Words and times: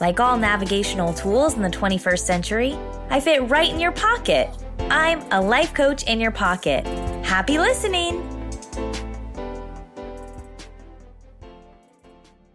Like 0.00 0.18
all 0.18 0.36
navigational 0.36 1.12
tools 1.12 1.54
in 1.54 1.62
the 1.62 1.70
21st 1.70 2.18
century, 2.18 2.76
I 3.10 3.20
fit 3.20 3.48
right 3.48 3.72
in 3.72 3.78
your 3.78 3.92
pocket. 3.92 4.50
I'm 4.90 5.20
a 5.30 5.40
life 5.40 5.72
coach 5.72 6.02
in 6.04 6.20
your 6.20 6.32
pocket. 6.32 6.84
Happy 7.24 7.58
listening! 7.58 8.30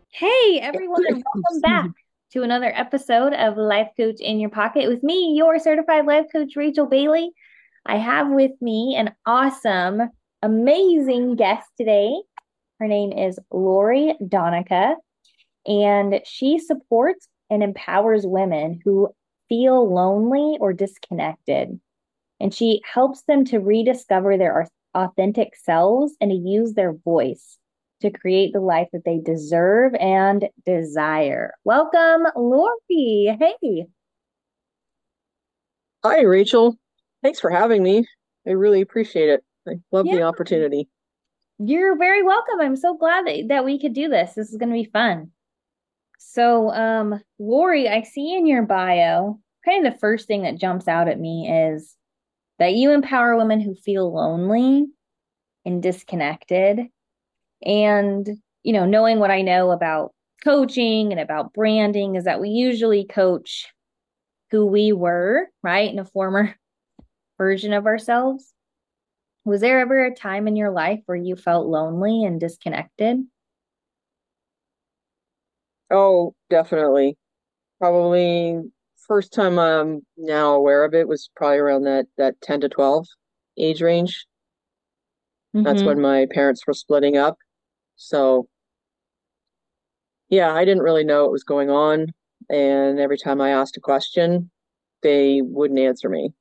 Hey, 0.09 0.59
everyone, 0.59 1.01
welcome 1.09 1.61
back 1.61 1.89
to 2.33 2.43
another 2.43 2.73
episode 2.75 3.33
of 3.33 3.55
Life 3.55 3.87
Coach 3.95 4.19
in 4.19 4.39
Your 4.41 4.49
Pocket 4.49 4.89
with 4.89 5.01
me, 5.01 5.33
your 5.37 5.59
certified 5.59 6.05
life 6.05 6.25
coach, 6.31 6.57
Rachel 6.57 6.87
Bailey. 6.87 7.31
I 7.85 7.97
have 7.97 8.29
with 8.29 8.51
me 8.59 8.95
an 8.97 9.15
awesome, 9.25 10.01
amazing 10.43 11.37
guest 11.37 11.67
today. 11.77 12.13
Her 12.79 12.87
name 12.87 13.13
is 13.13 13.39
Lori 13.49 14.15
Danecke, 14.21 14.95
and 15.65 16.21
she 16.25 16.59
supports 16.59 17.27
and 17.49 17.63
empowers 17.63 18.25
women 18.25 18.79
who 18.83 19.09
feel 19.47 19.91
lonely 19.93 20.57
or 20.59 20.73
disconnected. 20.73 21.79
And 22.39 22.53
she 22.53 22.81
helps 22.85 23.23
them 23.23 23.43
to 23.45 23.59
rediscover 23.59 24.37
their 24.37 24.67
authentic 24.93 25.55
selves 25.55 26.13
and 26.21 26.31
to 26.31 26.37
use 26.37 26.73
their 26.73 26.93
voice 26.93 27.57
to 28.01 28.09
create 28.09 28.53
the 28.53 28.61
life 28.61 28.87
that 28.93 29.03
they 29.03 29.19
deserve 29.19 29.93
and 29.95 30.47
desire. 30.65 31.53
Welcome, 31.65 32.27
Lori. 32.35 33.37
Hey. 33.39 33.85
Hi, 36.03 36.21
Rachel. 36.21 36.77
Thanks 37.21 37.41
for 37.41 37.49
having 37.49 37.83
me. 37.83 38.05
I 38.47 38.51
really 38.51 38.79
appreciate 38.79 39.29
it. 39.29 39.43
I 39.67 39.73
love 39.91 40.05
yeah. 40.05 40.15
the 40.15 40.21
opportunity. 40.23 40.87
You're 41.57 41.97
very 41.97 42.23
welcome. 42.23 42.61
I'm 42.61 42.77
so 42.77 42.95
glad 42.95 43.27
that, 43.27 43.47
that 43.49 43.65
we 43.65 43.79
could 43.79 43.93
do 43.93 44.07
this. 44.07 44.33
This 44.33 44.49
is 44.49 44.57
going 44.57 44.69
to 44.69 44.73
be 44.73 44.89
fun. 44.89 45.31
So, 46.19 46.69
um, 46.71 47.21
Lori, 47.39 47.87
I 47.87 48.03
see 48.03 48.35
in 48.35 48.45
your 48.45 48.63
bio, 48.63 49.39
kind 49.65 49.85
of 49.85 49.93
the 49.93 49.99
first 49.99 50.27
thing 50.27 50.43
that 50.43 50.59
jumps 50.59 50.87
out 50.87 51.07
at 51.07 51.19
me 51.19 51.49
is 51.49 51.95
that 52.59 52.73
you 52.73 52.91
empower 52.91 53.37
women 53.37 53.61
who 53.61 53.73
feel 53.75 54.13
lonely 54.13 54.87
and 55.65 55.81
disconnected. 55.81 56.81
And, 57.65 58.27
you 58.63 58.73
know, 58.73 58.85
knowing 58.85 59.19
what 59.19 59.31
I 59.31 59.41
know 59.41 59.71
about 59.71 60.13
coaching 60.43 61.11
and 61.11 61.21
about 61.21 61.53
branding 61.53 62.15
is 62.15 62.25
that 62.25 62.41
we 62.41 62.49
usually 62.49 63.05
coach 63.05 63.67
who 64.51 64.65
we 64.65 64.93
were, 64.93 65.47
right? 65.63 65.91
In 65.91 65.99
a 65.99 66.05
former 66.05 66.55
version 67.37 67.73
of 67.73 67.85
ourselves. 67.85 68.53
Was 69.45 69.61
there 69.61 69.79
ever 69.79 70.05
a 70.05 70.15
time 70.15 70.47
in 70.47 70.55
your 70.55 70.71
life 70.71 71.01
where 71.05 71.17
you 71.17 71.35
felt 71.35 71.67
lonely 71.67 72.23
and 72.23 72.39
disconnected? 72.39 73.19
Oh, 75.91 76.35
definitely. 76.49 77.17
Probably 77.79 78.59
first 79.07 79.33
time 79.33 79.57
I'm 79.57 80.05
now 80.17 80.53
aware 80.53 80.83
of 80.83 80.93
it 80.93 81.07
was 81.07 81.29
probably 81.35 81.57
around 81.57 81.83
that 81.83 82.05
that 82.17 82.39
10 82.41 82.61
to 82.61 82.69
12 82.69 83.07
age 83.57 83.81
range. 83.81 84.25
Mm-hmm. 85.55 85.63
That's 85.63 85.83
when 85.83 85.99
my 85.99 86.27
parents 86.31 86.65
were 86.67 86.73
splitting 86.73 87.17
up. 87.17 87.37
So 87.95 88.47
yeah, 90.29 90.53
I 90.53 90.63
didn't 90.63 90.83
really 90.83 91.03
know 91.03 91.23
what 91.23 91.31
was 91.31 91.43
going 91.43 91.69
on. 91.69 92.07
And 92.49 92.99
every 92.99 93.17
time 93.17 93.41
I 93.41 93.49
asked 93.49 93.77
a 93.77 93.81
question, 93.81 94.51
they 95.01 95.41
wouldn't 95.41 95.79
answer 95.79 96.09
me. 96.09 96.31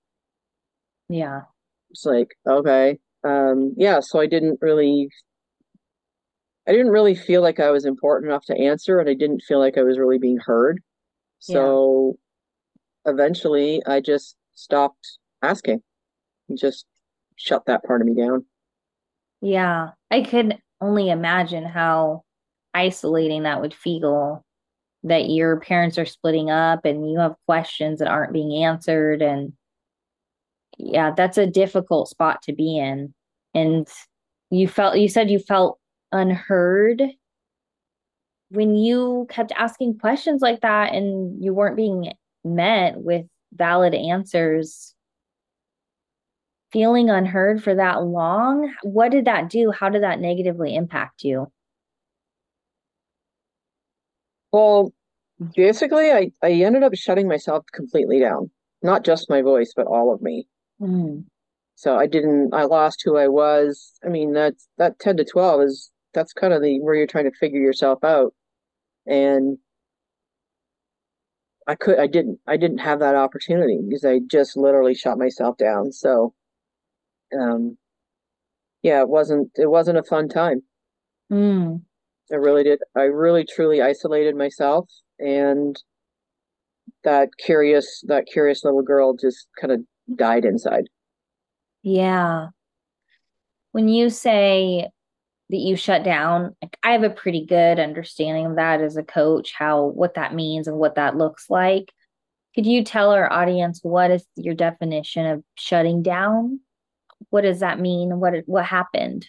Yeah. 1.08 1.42
It's 1.90 2.04
like, 2.04 2.36
okay. 2.46 2.98
Um, 3.24 3.74
yeah, 3.76 4.00
so 4.00 4.20
I 4.20 4.26
didn't 4.26 4.58
really 4.60 5.08
I 6.68 6.72
didn't 6.72 6.92
really 6.92 7.14
feel 7.14 7.40
like 7.40 7.60
I 7.60 7.70
was 7.70 7.86
important 7.86 8.30
enough 8.30 8.44
to 8.46 8.56
answer 8.56 9.00
and 9.00 9.08
I 9.08 9.14
didn't 9.14 9.42
feel 9.42 9.58
like 9.58 9.78
I 9.78 9.82
was 9.82 9.98
really 9.98 10.18
being 10.18 10.36
heard. 10.36 10.82
So 11.38 12.18
yeah. 13.06 13.12
eventually 13.12 13.82
I 13.86 14.00
just 14.00 14.36
stopped 14.54 15.18
asking 15.42 15.82
and 16.48 16.58
just 16.58 16.84
shut 17.36 17.64
that 17.66 17.84
part 17.84 18.02
of 18.02 18.06
me 18.06 18.14
down. 18.14 18.44
Yeah. 19.40 19.90
I 20.10 20.22
could 20.22 20.58
only 20.80 21.08
imagine 21.08 21.64
how 21.64 22.22
isolating 22.74 23.44
that 23.44 23.62
would 23.62 23.72
feel 23.72 24.44
that 25.04 25.30
your 25.30 25.60
parents 25.60 25.96
are 25.96 26.04
splitting 26.04 26.50
up 26.50 26.84
and 26.84 27.10
you 27.10 27.18
have 27.18 27.34
questions 27.46 28.00
that 28.00 28.08
aren't 28.08 28.32
being 28.32 28.64
answered 28.64 29.22
and 29.22 29.54
yeah, 30.76 31.12
that's 31.16 31.38
a 31.38 31.46
difficult 31.46 32.08
spot 32.08 32.42
to 32.42 32.52
be 32.52 32.78
in. 32.78 33.14
And 33.54 33.88
you 34.50 34.68
felt, 34.68 34.98
you 34.98 35.08
said 35.08 35.30
you 35.30 35.38
felt 35.38 35.77
unheard. 36.12 37.02
When 38.50 38.74
you 38.74 39.26
kept 39.30 39.52
asking 39.56 39.98
questions 39.98 40.40
like 40.40 40.62
that 40.62 40.94
and 40.94 41.42
you 41.42 41.52
weren't 41.52 41.76
being 41.76 42.12
met 42.44 42.96
with 42.96 43.26
valid 43.52 43.94
answers 43.94 44.94
feeling 46.72 47.08
unheard 47.08 47.62
for 47.62 47.74
that 47.74 48.04
long 48.04 48.72
what 48.82 49.10
did 49.10 49.24
that 49.24 49.48
do? 49.48 49.70
How 49.70 49.88
did 49.88 50.02
that 50.02 50.20
negatively 50.20 50.74
impact 50.74 51.24
you? 51.24 51.50
Well 54.52 54.92
basically 55.54 56.10
i 56.10 56.32
i 56.42 56.50
ended 56.50 56.82
up 56.82 56.94
shutting 56.94 57.28
myself 57.28 57.64
completely 57.72 58.20
down. 58.20 58.50
Not 58.82 59.04
just 59.04 59.30
my 59.30 59.42
voice 59.42 59.72
but 59.74 59.86
all 59.86 60.12
of 60.12 60.22
me. 60.22 60.46
Mm. 60.80 61.24
So 61.78 61.96
I 61.96 62.08
didn't, 62.08 62.52
I 62.52 62.64
lost 62.64 63.02
who 63.04 63.16
I 63.16 63.28
was. 63.28 63.92
I 64.04 64.08
mean, 64.08 64.32
that's, 64.32 64.66
that 64.78 64.98
10 64.98 65.18
to 65.18 65.24
12 65.24 65.62
is, 65.62 65.92
that's 66.14 66.32
kind 66.32 66.52
of 66.52 66.62
the, 66.62 66.80
where 66.80 66.94
you're 66.94 67.06
trying 67.06 67.30
to 67.30 67.36
figure 67.38 67.60
yourself 67.60 68.02
out. 68.04 68.34
And 69.06 69.58
I 71.66 71.74
could, 71.74 71.98
I 71.98 72.06
didn't, 72.06 72.38
I 72.46 72.56
didn't 72.56 72.78
have 72.78 73.00
that 73.00 73.14
opportunity 73.14 73.78
because 73.86 74.04
I 74.04 74.20
just 74.26 74.56
literally 74.56 74.94
shot 74.94 75.18
myself 75.18 75.56
down. 75.58 75.92
So, 75.92 76.34
um, 77.38 77.76
yeah, 78.82 79.00
it 79.00 79.08
wasn't, 79.08 79.50
it 79.56 79.70
wasn't 79.70 79.98
a 79.98 80.02
fun 80.02 80.28
time. 80.28 80.62
Mm. 81.30 81.82
I 82.32 82.36
really 82.36 82.64
did. 82.64 82.80
I 82.96 83.02
really 83.02 83.44
truly 83.44 83.82
isolated 83.82 84.36
myself 84.36 84.88
and 85.18 85.76
that 87.04 87.28
curious, 87.38 88.02
that 88.06 88.26
curious 88.26 88.64
little 88.64 88.82
girl 88.82 89.14
just 89.14 89.46
kind 89.60 89.72
of 89.72 89.80
died 90.16 90.44
inside. 90.44 90.84
Yeah. 91.82 92.48
When 93.72 93.88
you 93.88 94.10
say 94.10 94.88
that 95.50 95.56
you 95.56 95.76
shut 95.76 96.04
down, 96.04 96.54
like 96.62 96.76
I 96.82 96.92
have 96.92 97.02
a 97.02 97.10
pretty 97.10 97.44
good 97.46 97.78
understanding 97.78 98.46
of 98.46 98.56
that 98.56 98.80
as 98.80 98.96
a 98.96 99.02
coach, 99.02 99.52
how 99.56 99.86
what 99.86 100.14
that 100.14 100.34
means 100.34 100.68
and 100.68 100.76
what 100.76 100.96
that 100.96 101.16
looks 101.16 101.48
like. 101.48 101.92
Could 102.54 102.66
you 102.66 102.84
tell 102.84 103.12
our 103.12 103.32
audience 103.32 103.80
what 103.82 104.10
is 104.10 104.26
your 104.36 104.54
definition 104.54 105.26
of 105.26 105.44
shutting 105.54 106.02
down? 106.02 106.60
What 107.30 107.42
does 107.42 107.60
that 107.60 107.80
mean? 107.80 108.20
What 108.20 108.34
what 108.46 108.64
happened? 108.64 109.26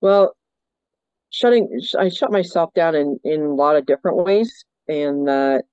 Well, 0.00 0.36
shutting 1.30 1.80
I 1.98 2.08
shut 2.08 2.32
myself 2.32 2.74
down 2.74 2.94
in 2.94 3.18
in 3.24 3.40
a 3.40 3.54
lot 3.54 3.76
of 3.76 3.86
different 3.86 4.18
ways, 4.18 4.64
and 4.88 5.26
that 5.28 5.64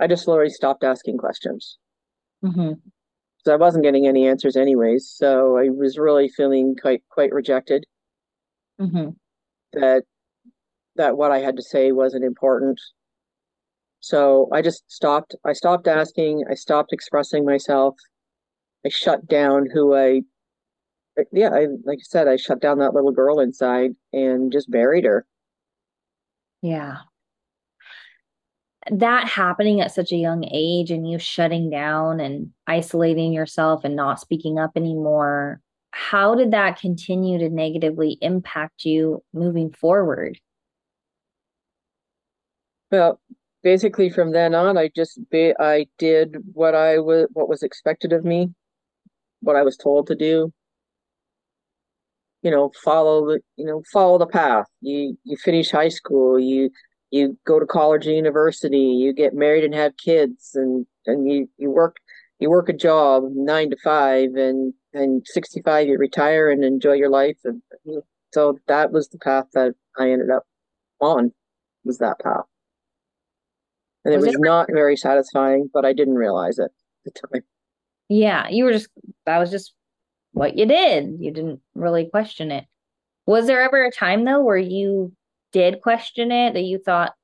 I 0.00 0.06
just 0.06 0.26
literally 0.26 0.50
stopped 0.50 0.84
asking 0.84 1.18
questions. 1.18 1.78
Mm-hmm. 2.44 2.72
So 3.44 3.52
I 3.52 3.56
wasn't 3.56 3.84
getting 3.84 4.06
any 4.06 4.26
answers 4.26 4.56
anyways. 4.56 5.08
So 5.14 5.58
I 5.58 5.68
was 5.68 5.98
really 5.98 6.28
feeling 6.28 6.76
quite 6.80 7.02
quite 7.10 7.32
rejected. 7.32 7.84
Mm-hmm. 8.80 9.10
That 9.74 10.04
that 10.96 11.16
what 11.16 11.30
I 11.30 11.38
had 11.38 11.56
to 11.56 11.62
say 11.62 11.92
wasn't 11.92 12.24
important. 12.24 12.80
So 14.00 14.48
I 14.52 14.62
just 14.62 14.90
stopped. 14.90 15.34
I 15.44 15.52
stopped 15.52 15.86
asking. 15.86 16.44
I 16.50 16.54
stopped 16.54 16.92
expressing 16.92 17.44
myself. 17.44 17.96
I 18.86 18.88
shut 18.88 19.26
down 19.26 19.68
who 19.72 19.94
I. 19.94 20.22
Yeah, 21.32 21.50
I 21.50 21.66
like 21.84 21.98
I 22.00 22.04
said, 22.04 22.28
I 22.28 22.36
shut 22.36 22.60
down 22.60 22.78
that 22.78 22.94
little 22.94 23.12
girl 23.12 23.40
inside 23.40 23.90
and 24.12 24.50
just 24.50 24.70
buried 24.70 25.04
her. 25.04 25.26
Yeah 26.62 26.96
that 28.90 29.28
happening 29.28 29.80
at 29.80 29.92
such 29.92 30.12
a 30.12 30.16
young 30.16 30.44
age 30.52 30.90
and 30.90 31.10
you 31.10 31.18
shutting 31.18 31.70
down 31.70 32.20
and 32.20 32.50
isolating 32.66 33.32
yourself 33.32 33.84
and 33.84 33.96
not 33.96 34.20
speaking 34.20 34.58
up 34.58 34.72
anymore 34.76 35.60
how 35.90 36.34
did 36.34 36.50
that 36.50 36.78
continue 36.78 37.38
to 37.38 37.48
negatively 37.48 38.18
impact 38.20 38.84
you 38.84 39.22
moving 39.32 39.70
forward 39.72 40.38
Well, 42.90 43.20
basically 43.64 44.10
from 44.10 44.30
then 44.32 44.54
on, 44.54 44.78
I 44.78 44.88
just 44.94 45.18
be, 45.30 45.52
I 45.58 45.86
did 45.98 46.36
what 46.52 46.74
I 46.76 46.98
was 47.00 47.26
what 47.32 47.48
was 47.48 47.62
expected 47.64 48.12
of 48.12 48.24
me, 48.24 48.50
what 49.40 49.56
I 49.56 49.62
was 49.62 49.76
told 49.76 50.06
to 50.08 50.14
do. 50.14 50.52
You 52.42 52.50
know, 52.52 52.70
follow 52.84 53.26
the 53.26 53.40
you 53.56 53.64
know 53.64 53.82
follow 53.92 54.18
the 54.18 54.26
path. 54.26 54.66
You 54.80 55.18
you 55.24 55.36
finish 55.36 55.70
high 55.70 55.88
school. 55.88 56.38
You 56.38 56.70
you 57.14 57.38
go 57.46 57.60
to 57.60 57.66
college 57.66 58.06
or 58.06 58.12
university. 58.12 58.78
You 58.78 59.12
get 59.12 59.34
married 59.34 59.64
and 59.64 59.74
have 59.74 59.96
kids, 59.96 60.50
and 60.54 60.84
and 61.06 61.30
you 61.30 61.48
you 61.56 61.70
work 61.70 61.96
you 62.40 62.50
work 62.50 62.68
a 62.68 62.72
job 62.72 63.24
nine 63.34 63.70
to 63.70 63.76
five, 63.84 64.34
and 64.34 64.74
and 64.92 65.22
sixty 65.24 65.62
five 65.62 65.86
you 65.86 65.96
retire 65.96 66.50
and 66.50 66.64
enjoy 66.64 66.94
your 66.94 67.10
life. 67.10 67.38
And 67.44 67.62
so 68.32 68.58
that 68.66 68.90
was 68.90 69.08
the 69.08 69.18
path 69.18 69.46
that 69.54 69.74
I 69.98 70.10
ended 70.10 70.30
up 70.30 70.44
on. 71.00 71.32
Was 71.84 71.98
that 71.98 72.18
path. 72.18 72.46
And 74.04 74.12
it 74.12 74.16
was, 74.16 74.26
was 74.26 74.34
it 74.34 74.40
not 74.40 74.68
very 74.72 74.96
satisfying, 74.96 75.70
but 75.72 75.84
I 75.84 75.92
didn't 75.92 76.14
realize 76.16 76.58
it 76.58 76.70
at 77.06 77.14
the 77.14 77.28
time. 77.28 77.42
Yeah, 78.08 78.48
you 78.48 78.64
were 78.64 78.72
just, 78.72 78.88
that 79.26 79.38
was 79.38 79.50
just 79.50 79.74
what 80.32 80.56
you 80.56 80.66
did. 80.66 81.16
You 81.20 81.30
didn't 81.30 81.60
really 81.74 82.08
question 82.10 82.50
it. 82.50 82.64
Was 83.26 83.46
there 83.46 83.62
ever 83.62 83.84
a 83.84 83.90
time, 83.90 84.24
though, 84.24 84.42
where 84.42 84.58
you 84.58 85.12
did 85.54 85.80
question 85.80 86.30
it, 86.32 86.52
that 86.52 86.64
you 86.64 86.78
thought 86.78 87.14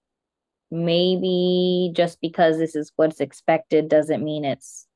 maybe 0.71 1.91
just 1.95 2.21
because 2.21 2.57
this 2.57 2.77
is 2.77 2.93
what's 2.95 3.21
expected 3.21 3.89
doesn't 3.89 4.25
mean 4.25 4.45
it's 4.45 4.87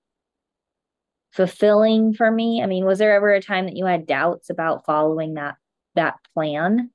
fulfilling 1.32 2.14
for 2.14 2.30
me? 2.30 2.62
I 2.62 2.66
mean, 2.66 2.86
was 2.86 3.00
there 3.00 3.14
ever 3.14 3.34
a 3.34 3.42
time 3.42 3.66
that 3.66 3.76
you 3.76 3.84
had 3.84 4.06
doubts 4.06 4.48
about 4.48 4.86
following 4.86 5.34
that 5.34 5.56
that 5.96 6.14
plan? 6.32 6.90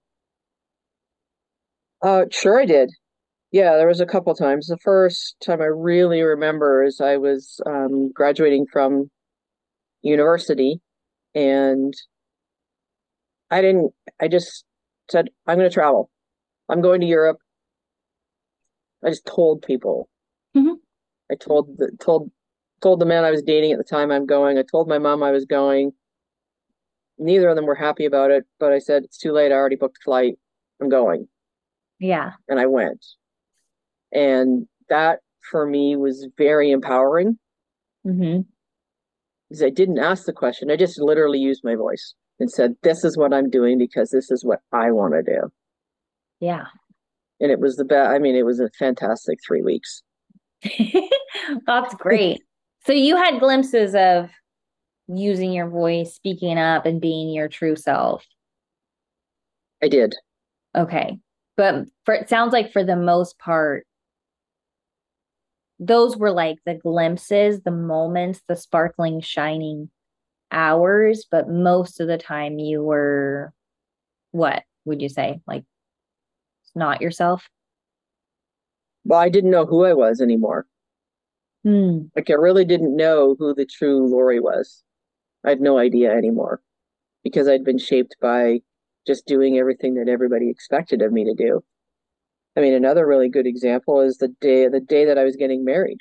Uh, 2.01 2.23
sure, 2.31 2.61
I 2.61 2.65
did. 2.65 2.89
Yeah, 3.51 3.75
there 3.75 3.87
was 3.87 3.99
a 3.99 4.05
couple 4.05 4.33
times. 4.33 4.67
The 4.67 4.77
first 4.77 5.35
time 5.45 5.61
I 5.61 5.65
really 5.65 6.21
remember 6.21 6.83
is 6.83 7.01
I 7.01 7.17
was 7.17 7.59
um, 7.65 8.11
graduating 8.13 8.67
from 8.71 9.09
university 10.01 10.79
and 11.35 11.93
I 13.51 13.61
didn't, 13.61 13.91
I 14.21 14.29
just 14.29 14.63
said, 15.09 15.29
I'm 15.47 15.57
going 15.57 15.69
to 15.69 15.73
travel. 15.73 16.09
I'm 16.69 16.81
going 16.81 17.01
to 17.01 17.07
Europe. 17.07 17.37
I 19.03 19.09
just 19.09 19.25
told 19.25 19.61
people. 19.61 20.09
Mm-hmm. 20.55 20.73
I 21.31 21.35
told 21.35 21.77
the, 21.77 21.91
told, 21.99 22.31
told 22.81 22.99
the 22.99 23.05
man 23.05 23.23
I 23.23 23.31
was 23.31 23.41
dating 23.41 23.71
at 23.71 23.77
the 23.77 23.83
time 23.83 24.11
I'm 24.11 24.25
going. 24.25 24.57
I 24.57 24.63
told 24.69 24.87
my 24.87 24.99
mom 24.99 25.23
I 25.23 25.31
was 25.31 25.45
going. 25.45 25.91
Neither 27.17 27.49
of 27.49 27.55
them 27.55 27.65
were 27.65 27.75
happy 27.75 28.05
about 28.05 28.31
it, 28.31 28.45
but 28.59 28.71
I 28.71 28.79
said, 28.79 29.03
it's 29.03 29.17
too 29.17 29.31
late. 29.31 29.51
I 29.51 29.55
already 29.55 29.75
booked 29.75 29.97
a 30.01 30.03
flight. 30.03 30.35
I'm 30.81 30.89
going. 30.89 31.27
Yeah. 31.99 32.31
And 32.47 32.59
I 32.59 32.65
went. 32.65 33.05
And 34.11 34.67
that 34.89 35.19
for 35.51 35.65
me 35.65 35.95
was 35.95 36.27
very 36.37 36.71
empowering. 36.71 37.37
Mm-hmm. 38.05 38.41
Because 39.49 39.63
I 39.63 39.69
didn't 39.69 39.99
ask 39.99 40.25
the 40.25 40.33
question. 40.33 40.71
I 40.71 40.75
just 40.75 40.99
literally 40.99 41.39
used 41.39 41.61
my 41.63 41.75
voice 41.75 42.13
and 42.39 42.49
said, 42.49 42.75
This 42.83 43.03
is 43.03 43.17
what 43.17 43.33
I'm 43.33 43.49
doing 43.49 43.77
because 43.77 44.11
this 44.11 44.31
is 44.31 44.45
what 44.45 44.59
I 44.71 44.91
want 44.91 45.13
to 45.13 45.23
do. 45.23 45.51
Yeah. 46.39 46.65
And 47.39 47.51
it 47.51 47.59
was 47.59 47.75
the 47.75 47.85
best. 47.85 48.09
I 48.09 48.19
mean, 48.19 48.35
it 48.35 48.45
was 48.45 48.59
a 48.59 48.69
fantastic 48.77 49.39
three 49.45 49.61
weeks. 49.61 50.01
That's 51.65 51.95
great. 51.95 52.41
so 52.85 52.93
you 52.93 53.15
had 53.15 53.39
glimpses 53.39 53.95
of 53.95 54.29
using 55.07 55.51
your 55.51 55.69
voice, 55.69 56.13
speaking 56.13 56.57
up, 56.57 56.85
and 56.85 57.01
being 57.01 57.29
your 57.29 57.47
true 57.47 57.75
self. 57.75 58.25
I 59.81 59.87
did. 59.87 60.15
Okay. 60.75 61.17
But 61.57 61.85
for 62.05 62.13
it 62.13 62.29
sounds 62.29 62.53
like 62.53 62.71
for 62.71 62.83
the 62.83 62.95
most 62.95 63.37
part, 63.39 63.85
those 65.79 66.17
were 66.17 66.31
like 66.31 66.57
the 66.65 66.75
glimpses, 66.75 67.61
the 67.61 67.71
moments, 67.71 68.41
the 68.47 68.55
sparkling, 68.55 69.21
shining 69.21 69.89
hours. 70.51 71.25
But 71.29 71.49
most 71.49 71.99
of 71.99 72.07
the 72.07 72.17
time, 72.17 72.59
you 72.59 72.83
were 72.83 73.53
what 74.31 74.63
would 74.85 75.01
you 75.01 75.09
say? 75.09 75.41
Like, 75.47 75.63
not 76.75 77.01
yourself? 77.01 77.49
Well, 79.05 79.19
I 79.19 79.29
didn't 79.29 79.51
know 79.51 79.65
who 79.65 79.85
I 79.85 79.93
was 79.93 80.21
anymore. 80.21 80.65
Hmm. 81.63 82.03
Like, 82.15 82.29
I 82.29 82.33
really 82.33 82.65
didn't 82.65 82.95
know 82.95 83.35
who 83.37 83.53
the 83.53 83.65
true 83.65 84.07
Lori 84.07 84.39
was. 84.39 84.83
I 85.45 85.49
had 85.49 85.61
no 85.61 85.77
idea 85.77 86.11
anymore 86.11 86.61
because 87.23 87.47
I'd 87.47 87.63
been 87.63 87.77
shaped 87.77 88.15
by 88.21 88.61
just 89.07 89.25
doing 89.25 89.57
everything 89.57 89.95
that 89.95 90.09
everybody 90.09 90.49
expected 90.49 91.01
of 91.01 91.11
me 91.11 91.23
to 91.25 91.33
do. 91.33 91.63
I 92.57 92.61
mean, 92.61 92.73
another 92.73 93.07
really 93.07 93.29
good 93.29 93.47
example 93.47 94.01
is 94.01 94.17
the 94.17 94.27
day 94.41 94.67
the 94.67 94.79
day 94.79 95.05
that 95.05 95.17
I 95.17 95.23
was 95.23 95.35
getting 95.35 95.63
married. 95.63 95.99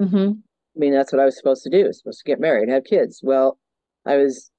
Mm-hmm. 0.00 0.32
I 0.32 0.78
mean, 0.78 0.92
that's 0.92 1.12
what 1.12 1.20
I 1.20 1.24
was 1.24 1.36
supposed 1.36 1.62
to 1.64 1.70
do. 1.70 1.84
I 1.84 1.86
was 1.88 1.98
supposed 1.98 2.20
to 2.24 2.30
get 2.30 2.40
married, 2.40 2.68
have 2.68 2.84
kids. 2.84 3.20
Well, 3.22 3.58
I 4.06 4.16
was 4.16 4.50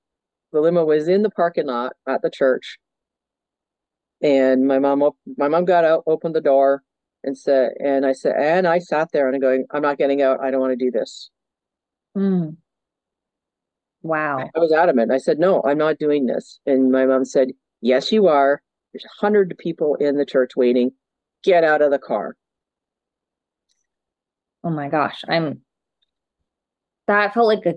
the 0.51 0.61
limo 0.61 0.85
was 0.85 1.07
in 1.07 1.21
the 1.21 1.29
parking 1.29 1.67
lot 1.67 1.93
at 2.07 2.21
the 2.21 2.29
church, 2.29 2.77
and 4.21 4.67
my 4.67 4.79
mom 4.79 5.03
op- 5.03 5.17
my 5.37 5.47
mom 5.47 5.65
got 5.65 5.85
out, 5.85 6.03
opened 6.07 6.35
the 6.35 6.41
door, 6.41 6.83
and 7.23 7.37
said, 7.37 7.71
and 7.83 8.05
I 8.05 8.13
said, 8.13 8.35
and 8.37 8.67
I 8.67 8.79
sat 8.79 9.11
there 9.11 9.27
and 9.27 9.35
I'm 9.35 9.41
going, 9.41 9.65
I'm 9.71 9.81
not 9.81 9.97
getting 9.97 10.21
out. 10.21 10.39
I 10.41 10.51
don't 10.51 10.61
want 10.61 10.77
to 10.77 10.85
do 10.85 10.91
this. 10.91 11.29
Mm. 12.15 12.57
Wow. 14.03 14.49
I 14.55 14.59
was 14.59 14.71
adamant. 14.71 15.11
I 15.11 15.17
said, 15.17 15.39
no, 15.39 15.63
I'm 15.65 15.79
not 15.79 15.97
doing 15.97 16.27
this. 16.27 16.59
And 16.67 16.91
my 16.91 17.07
mom 17.07 17.25
said, 17.25 17.49
yes, 17.81 18.11
you 18.11 18.27
are. 18.27 18.61
There's 18.93 19.05
a 19.05 19.25
hundred 19.25 19.57
people 19.57 19.95
in 19.95 20.17
the 20.17 20.25
church 20.25 20.51
waiting. 20.55 20.91
Get 21.43 21.63
out 21.63 21.81
of 21.81 21.89
the 21.89 21.99
car. 21.99 22.35
Oh 24.63 24.69
my 24.69 24.89
gosh. 24.89 25.21
I'm 25.27 25.61
that 27.07 27.33
felt 27.33 27.47
like 27.47 27.65
a 27.65 27.73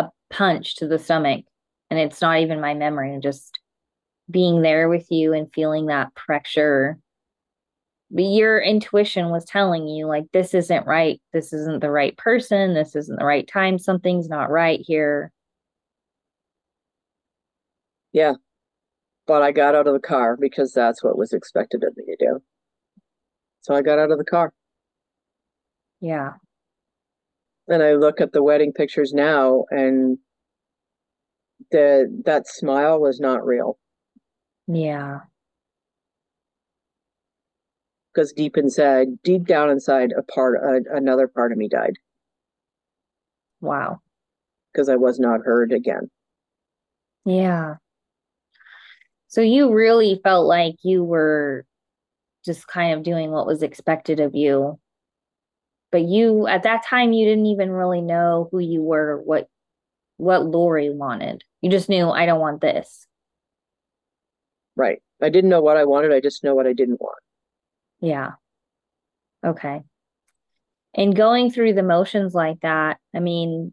a 0.00 0.10
punch 0.30 0.76
to 0.76 0.86
the 0.86 0.98
stomach. 0.98 1.44
And 1.90 1.98
it's 1.98 2.20
not 2.20 2.38
even 2.38 2.60
my 2.60 2.74
memory, 2.74 3.18
just 3.20 3.58
being 4.30 4.62
there 4.62 4.88
with 4.88 5.10
you 5.10 5.32
and 5.32 5.52
feeling 5.52 5.86
that 5.86 6.14
pressure. 6.14 6.98
But 8.10 8.22
your 8.22 8.60
intuition 8.60 9.30
was 9.30 9.44
telling 9.44 9.88
you, 9.88 10.06
like, 10.06 10.24
this 10.32 10.54
isn't 10.54 10.86
right. 10.86 11.20
This 11.32 11.52
isn't 11.52 11.80
the 11.80 11.90
right 11.90 12.16
person. 12.16 12.74
This 12.74 12.94
isn't 12.94 13.18
the 13.18 13.24
right 13.24 13.46
time. 13.48 13.78
Something's 13.78 14.28
not 14.28 14.50
right 14.50 14.80
here. 14.80 15.32
Yeah 18.12 18.34
but 19.26 19.42
I 19.42 19.52
got 19.52 19.74
out 19.74 19.86
of 19.86 19.94
the 19.94 20.00
car 20.00 20.36
because 20.38 20.72
that's 20.72 21.02
what 21.02 21.16
was 21.16 21.32
expected 21.32 21.82
of 21.84 21.96
me 21.96 22.04
to 22.04 22.16
do. 22.18 22.42
So 23.62 23.74
I 23.74 23.82
got 23.82 23.98
out 23.98 24.10
of 24.10 24.18
the 24.18 24.24
car. 24.24 24.52
Yeah. 26.00 26.34
And 27.68 27.82
I 27.82 27.94
look 27.94 28.20
at 28.20 28.32
the 28.32 28.42
wedding 28.42 28.72
pictures 28.72 29.12
now 29.14 29.64
and 29.70 30.18
the 31.70 32.22
that 32.26 32.46
smile 32.46 33.00
was 33.00 33.20
not 33.20 33.44
real. 33.46 33.78
Yeah. 34.66 35.20
Because 38.12 38.32
deep 38.32 38.56
inside, 38.56 39.08
deep 39.22 39.46
down 39.46 39.70
inside, 39.70 40.12
a 40.16 40.22
part, 40.22 40.56
a, 40.56 40.96
another 40.96 41.26
part 41.26 41.52
of 41.52 41.58
me 41.58 41.68
died. 41.68 41.96
Wow. 43.60 44.00
Because 44.72 44.88
I 44.88 44.96
was 44.96 45.18
not 45.18 45.40
heard 45.44 45.72
again. 45.72 46.10
Yeah. 47.24 47.76
So 49.28 49.40
you 49.40 49.72
really 49.72 50.20
felt 50.22 50.46
like 50.46 50.76
you 50.82 51.02
were 51.02 51.64
just 52.44 52.66
kind 52.68 52.94
of 52.94 53.02
doing 53.02 53.30
what 53.30 53.46
was 53.46 53.62
expected 53.62 54.20
of 54.20 54.34
you. 54.34 54.78
But 55.90 56.02
you 56.02 56.46
at 56.46 56.64
that 56.64 56.84
time 56.84 57.12
you 57.12 57.24
didn't 57.26 57.46
even 57.46 57.70
really 57.70 58.00
know 58.00 58.48
who 58.52 58.58
you 58.58 58.82
were, 58.82 59.20
what 59.24 59.48
what 60.18 60.44
Lori 60.44 60.90
wanted. 60.90 61.42
You 61.62 61.70
just 61.70 61.88
knew 61.88 62.10
I 62.10 62.26
don't 62.26 62.40
want 62.40 62.60
this. 62.60 63.06
Right. 64.76 65.00
I 65.22 65.28
didn't 65.28 65.50
know 65.50 65.62
what 65.62 65.76
I 65.76 65.84
wanted, 65.84 66.12
I 66.12 66.20
just 66.20 66.44
know 66.44 66.54
what 66.54 66.66
I 66.66 66.72
didn't 66.72 67.00
want. 67.00 67.18
Yeah. 68.00 68.32
Okay. 69.44 69.82
And 70.94 71.16
going 71.16 71.50
through 71.50 71.74
the 71.74 71.82
motions 71.82 72.34
like 72.34 72.60
that, 72.60 72.98
I 73.14 73.20
mean, 73.20 73.72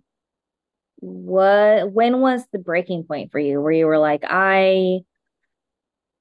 what 0.97 1.91
when 1.91 2.19
was 2.19 2.43
the 2.51 2.59
breaking 2.59 3.03
point 3.03 3.31
for 3.31 3.39
you 3.39 3.61
where 3.61 3.71
you 3.71 3.85
were 3.85 3.97
like, 3.97 4.23
I 4.23 4.99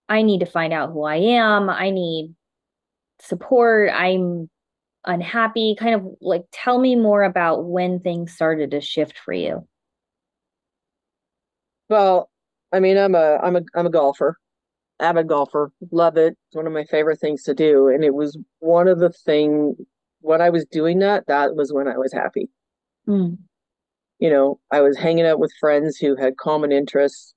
I 0.08 0.22
need 0.22 0.40
to 0.40 0.46
find 0.46 0.72
out 0.72 0.92
who 0.92 1.04
I 1.04 1.16
am. 1.16 1.70
I 1.70 1.90
need 1.90 2.34
support. 3.20 3.90
I'm 3.94 4.50
unhappy. 5.04 5.76
Kind 5.78 5.94
of 5.94 6.06
like 6.20 6.44
tell 6.50 6.78
me 6.78 6.96
more 6.96 7.22
about 7.22 7.64
when 7.64 8.00
things 8.00 8.32
started 8.32 8.72
to 8.72 8.80
shift 8.80 9.18
for 9.18 9.32
you. 9.32 9.66
Well, 11.88 12.30
I 12.72 12.80
mean, 12.80 12.96
I'm 12.96 13.14
a 13.14 13.36
I'm 13.36 13.56
a 13.56 13.62
I'm 13.74 13.86
a 13.86 13.90
golfer, 13.90 14.38
avid 15.00 15.28
golfer. 15.28 15.72
Love 15.90 16.16
it. 16.16 16.36
It's 16.46 16.56
one 16.56 16.66
of 16.66 16.72
my 16.72 16.84
favorite 16.84 17.20
things 17.20 17.42
to 17.44 17.54
do. 17.54 17.88
And 17.88 18.04
it 18.04 18.14
was 18.14 18.38
one 18.58 18.88
of 18.88 18.98
the 18.98 19.10
thing 19.10 19.74
when 20.20 20.40
I 20.40 20.50
was 20.50 20.64
doing 20.66 20.98
that, 20.98 21.26
that 21.28 21.56
was 21.56 21.72
when 21.72 21.88
I 21.88 21.96
was 21.96 22.12
happy. 22.12 22.48
Mm. 23.08 23.38
You 24.18 24.30
know, 24.30 24.60
I 24.70 24.82
was 24.82 24.98
hanging 24.98 25.24
out 25.24 25.38
with 25.38 25.52
friends 25.58 25.96
who 25.96 26.14
had 26.16 26.36
common 26.36 26.72
interests 26.72 27.34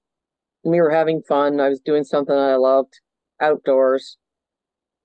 we 0.63 0.79
were 0.79 0.89
having 0.89 1.21
fun. 1.27 1.59
I 1.59 1.69
was 1.69 1.79
doing 1.79 2.03
something 2.03 2.35
I 2.35 2.55
loved 2.55 2.99
outdoors. 3.41 4.17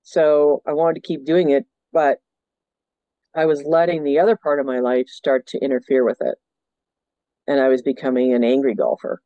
So 0.03 0.61
I 0.65 0.73
wanted 0.73 0.95
to 0.95 1.07
keep 1.07 1.25
doing 1.25 1.49
it, 1.49 1.65
but 1.91 2.19
I 3.35 3.45
was 3.45 3.63
letting 3.63 4.03
the 4.03 4.19
other 4.19 4.37
part 4.41 4.59
of 4.59 4.65
my 4.65 4.79
life 4.79 5.07
start 5.07 5.45
to 5.47 5.59
interfere 5.59 6.03
with 6.03 6.17
it. 6.21 6.35
And 7.47 7.59
I 7.59 7.67
was 7.67 7.81
becoming 7.81 8.33
an 8.33 8.43
angry 8.43 8.73
golfer. 8.73 9.21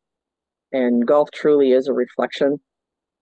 And 0.72 1.06
golf 1.06 1.30
truly 1.32 1.72
is 1.72 1.88
a 1.88 1.94
reflection 1.94 2.60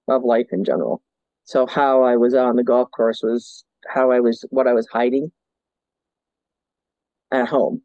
of 0.08 0.24
life 0.24 0.48
in 0.52 0.64
general. 0.64 1.02
So 1.44 1.66
how 1.66 2.04
I 2.04 2.16
was 2.16 2.34
on 2.34 2.56
the 2.56 2.64
golf 2.64 2.90
course 2.92 3.22
was 3.24 3.64
how 3.88 4.12
I 4.12 4.20
was 4.20 4.46
what 4.50 4.68
I 4.68 4.74
was 4.74 4.88
hiding 4.92 5.32
at 7.32 7.48
home. 7.48 7.82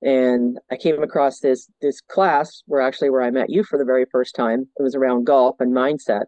And 0.00 0.58
I 0.70 0.76
came 0.76 1.02
across 1.02 1.40
this 1.40 1.68
this 1.80 2.00
class 2.00 2.62
where 2.66 2.80
actually 2.80 3.10
where 3.10 3.22
I 3.22 3.30
met 3.30 3.50
you 3.50 3.64
for 3.64 3.78
the 3.78 3.84
very 3.84 4.06
first 4.10 4.34
time. 4.34 4.68
It 4.78 4.82
was 4.82 4.94
around 4.94 5.24
golf 5.24 5.56
and 5.60 5.74
mindset. 5.74 6.24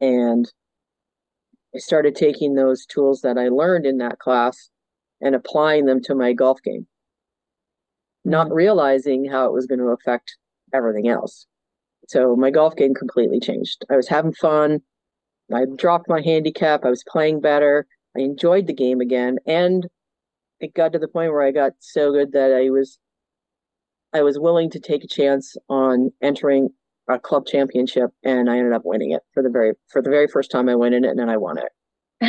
And 0.00 0.50
I 1.74 1.78
started 1.78 2.14
taking 2.14 2.54
those 2.54 2.86
tools 2.86 3.20
that 3.22 3.36
I 3.36 3.48
learned 3.48 3.84
in 3.84 3.98
that 3.98 4.18
class 4.18 4.70
and 5.20 5.34
applying 5.34 5.86
them 5.86 6.00
to 6.02 6.14
my 6.14 6.32
golf 6.32 6.62
game, 6.62 6.86
not 8.24 8.52
realizing 8.52 9.24
how 9.24 9.46
it 9.46 9.52
was 9.52 9.66
going 9.66 9.80
to 9.80 9.86
affect 9.86 10.36
everything 10.72 11.08
else. 11.08 11.46
So 12.08 12.36
my 12.36 12.50
golf 12.50 12.76
game 12.76 12.94
completely 12.94 13.40
changed. 13.40 13.84
I 13.90 13.96
was 13.96 14.08
having 14.08 14.32
fun. 14.34 14.80
I 15.52 15.64
dropped 15.76 16.08
my 16.08 16.20
handicap. 16.22 16.84
I 16.84 16.90
was 16.90 17.04
playing 17.06 17.40
better. 17.40 17.86
I 18.16 18.20
enjoyed 18.20 18.66
the 18.66 18.74
game 18.74 19.00
again. 19.00 19.38
And 19.46 19.86
it 20.60 20.74
got 20.74 20.92
to 20.92 20.98
the 20.98 21.08
point 21.08 21.32
where 21.32 21.42
I 21.42 21.50
got 21.50 21.72
so 21.78 22.12
good 22.12 22.32
that 22.32 22.52
I 22.52 22.70
was 22.70 22.98
I 24.12 24.22
was 24.22 24.38
willing 24.38 24.70
to 24.70 24.80
take 24.80 25.02
a 25.02 25.08
chance 25.08 25.56
on 25.68 26.12
entering 26.22 26.68
a 27.08 27.18
club 27.18 27.46
championship 27.46 28.10
and 28.22 28.48
I 28.48 28.58
ended 28.58 28.72
up 28.72 28.82
winning 28.84 29.10
it 29.10 29.22
for 29.32 29.42
the 29.42 29.50
very 29.50 29.72
for 29.88 30.00
the 30.00 30.10
very 30.10 30.28
first 30.28 30.50
time 30.50 30.68
I 30.68 30.76
went 30.76 30.94
in 30.94 31.04
it 31.04 31.10
and 31.10 31.18
then 31.18 31.28
I 31.28 31.36
won 31.36 31.58
it. 31.58 31.70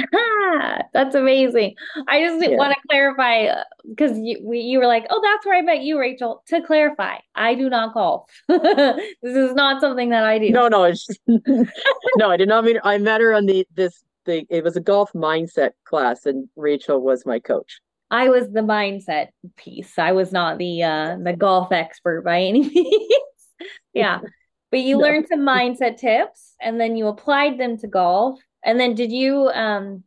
that's 0.93 1.15
amazing. 1.15 1.75
I 2.07 2.21
just 2.21 2.49
yeah. 2.49 2.57
want 2.57 2.73
to 2.73 2.79
clarify 2.89 3.61
because 3.87 4.11
uh, 4.11 4.21
you 4.21 4.41
we, 4.43 4.59
you 4.59 4.79
were 4.79 4.87
like, 4.87 5.05
"Oh, 5.09 5.21
that's 5.23 5.45
where 5.45 5.57
I 5.57 5.61
met 5.61 5.81
you, 5.81 5.99
Rachel." 5.99 6.43
To 6.47 6.61
clarify, 6.61 7.17
I 7.35 7.55
do 7.55 7.69
not 7.69 7.93
golf. 7.93 8.29
this 8.47 9.15
is 9.23 9.53
not 9.53 9.81
something 9.81 10.09
that 10.09 10.23
I 10.23 10.39
do. 10.39 10.49
No, 10.51 10.67
no, 10.67 10.83
it's 10.83 11.07
no. 11.27 12.29
I 12.29 12.37
did 12.37 12.49
not 12.49 12.63
mean. 12.63 12.79
I 12.83 12.97
met 12.97 13.21
her 13.21 13.33
on 13.33 13.45
the 13.45 13.67
this 13.75 14.03
the. 14.25 14.45
It 14.49 14.63
was 14.63 14.75
a 14.75 14.81
golf 14.81 15.11
mindset 15.13 15.71
class, 15.83 16.25
and 16.25 16.47
Rachel 16.55 17.01
was 17.01 17.25
my 17.25 17.39
coach. 17.39 17.79
I 18.11 18.29
was 18.29 18.49
the 18.49 18.61
mindset 18.61 19.29
piece. 19.57 19.97
I 19.97 20.11
was 20.11 20.31
not 20.31 20.57
the 20.57 20.83
uh 20.83 21.17
the 21.21 21.33
golf 21.33 21.71
expert 21.71 22.23
by 22.23 22.41
any 22.41 22.69
means. 22.69 23.13
yeah. 23.93 24.19
But 24.71 24.81
you 24.81 24.97
no. 24.97 25.03
learned 25.03 25.27
some 25.27 25.39
mindset 25.39 25.97
tips 25.97 26.53
and 26.61 26.79
then 26.79 26.95
you 26.95 27.07
applied 27.07 27.59
them 27.59 27.77
to 27.77 27.87
golf 27.87 28.39
and 28.65 28.79
then 28.79 28.95
did 28.95 29.11
you 29.11 29.49
um 29.49 30.03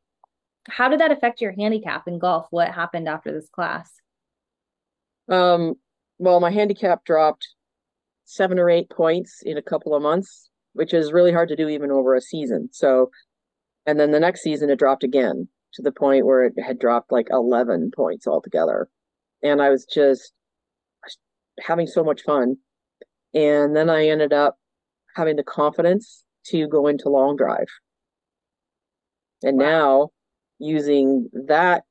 how 0.69 0.89
did 0.89 1.01
that 1.01 1.13
affect 1.13 1.41
your 1.41 1.53
handicap 1.53 2.07
in 2.07 2.19
golf? 2.19 2.47
What 2.51 2.69
happened 2.69 3.09
after 3.09 3.33
this 3.33 3.49
class? 3.49 3.91
Um 5.31 5.75
well 6.19 6.41
my 6.41 6.51
handicap 6.51 7.05
dropped 7.05 7.47
seven 8.25 8.59
or 8.59 8.69
eight 8.69 8.91
points 8.91 9.41
in 9.43 9.57
a 9.57 9.63
couple 9.63 9.95
of 9.95 10.03
months, 10.03 10.51
which 10.75 10.93
is 10.93 11.13
really 11.13 11.33
hard 11.33 11.49
to 11.49 11.57
do 11.57 11.69
even 11.69 11.91
over 11.91 12.15
a 12.15 12.21
season. 12.21 12.69
So 12.73 13.11
and 13.87 13.99
then 13.99 14.11
the 14.11 14.21
next 14.21 14.43
season 14.43 14.69
it 14.69 14.79
dropped 14.79 15.05
again 15.05 15.49
to 15.75 15.83
the 15.83 15.93
point 15.93 16.27
where 16.27 16.45
it 16.45 16.55
had 16.63 16.79
dropped 16.79 17.13
like 17.13 17.29
11 17.31 17.93
points 17.95 18.27
altogether. 18.27 18.89
And 19.43 19.63
I 19.63 19.71
was 19.71 19.87
just 19.87 20.33
having 21.61 21.87
so 21.87 22.03
much 22.03 22.23
fun. 22.23 22.57
And 23.35 23.77
then 23.77 23.89
I 23.89 24.09
ended 24.09 24.33
up 24.33 24.57
having 25.15 25.37
the 25.37 25.43
confidence 25.43 26.25
to 26.47 26.67
go 26.67 26.87
into 26.87 27.09
long 27.09 27.37
drive. 27.37 27.67
And 29.43 29.59
wow. 29.59 29.65
now 29.65 30.09
using 30.59 31.31
that 31.47 31.85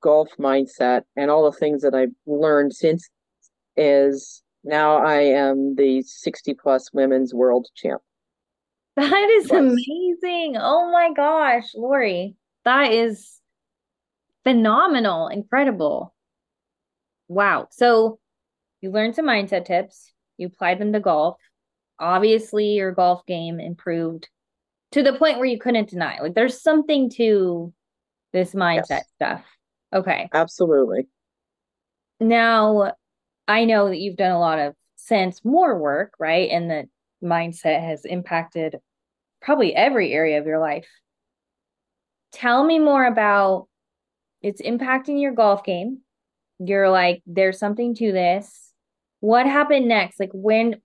golf 0.00 0.28
mindset 0.38 1.02
and 1.16 1.30
all 1.30 1.50
the 1.50 1.56
things 1.56 1.82
that 1.82 1.94
I've 1.94 2.14
learned 2.26 2.74
since 2.74 3.08
is 3.76 4.42
now 4.64 4.98
I 4.98 5.20
am 5.20 5.74
the 5.76 6.02
60 6.02 6.54
plus 6.54 6.92
women's 6.92 7.34
world 7.34 7.68
champ. 7.74 8.02
That 8.96 9.30
is 9.30 9.50
amazing. 9.50 10.56
Oh 10.58 10.90
my 10.92 11.12
gosh, 11.16 11.74
Lori, 11.74 12.36
that 12.64 12.92
is 12.92 13.40
phenomenal, 14.44 15.28
incredible. 15.28 16.14
Wow. 17.28 17.68
So 17.70 18.18
you 18.80 18.90
learned 18.90 19.14
some 19.14 19.26
mindset 19.26 19.64
tips, 19.64 20.12
you 20.36 20.48
applied 20.48 20.78
them 20.78 20.92
to 20.92 21.00
golf. 21.00 21.38
Obviously, 21.98 22.72
your 22.72 22.92
golf 22.92 23.24
game 23.26 23.60
improved 23.60 24.28
to 24.92 25.02
the 25.02 25.14
point 25.14 25.38
where 25.38 25.46
you 25.46 25.58
couldn't 25.58 25.90
deny. 25.90 26.18
Like 26.20 26.34
there's 26.34 26.62
something 26.62 27.10
to 27.16 27.72
this 28.32 28.54
mindset 28.54 28.86
yes. 28.90 29.04
stuff. 29.14 29.44
Okay. 29.92 30.28
Absolutely. 30.32 31.08
Now, 32.20 32.92
I 33.48 33.64
know 33.64 33.88
that 33.88 33.98
you've 33.98 34.16
done 34.16 34.30
a 34.30 34.40
lot 34.40 34.58
of 34.58 34.74
sense 34.96 35.44
more 35.44 35.78
work, 35.78 36.14
right? 36.18 36.48
And 36.50 36.70
that 36.70 36.86
mindset 37.22 37.84
has 37.84 38.04
impacted 38.04 38.76
probably 39.40 39.74
every 39.74 40.12
area 40.12 40.38
of 40.38 40.46
your 40.46 40.60
life. 40.60 40.88
Tell 42.32 42.64
me 42.64 42.78
more 42.78 43.04
about 43.04 43.68
it's 44.40 44.62
impacting 44.62 45.20
your 45.20 45.32
golf 45.32 45.64
game. 45.64 45.98
You're 46.58 46.90
like, 46.90 47.22
there's 47.26 47.58
something 47.58 47.94
to 47.96 48.12
this. 48.12 48.72
What 49.20 49.46
happened 49.46 49.88
next? 49.88 50.18
Like 50.18 50.30
when 50.32 50.80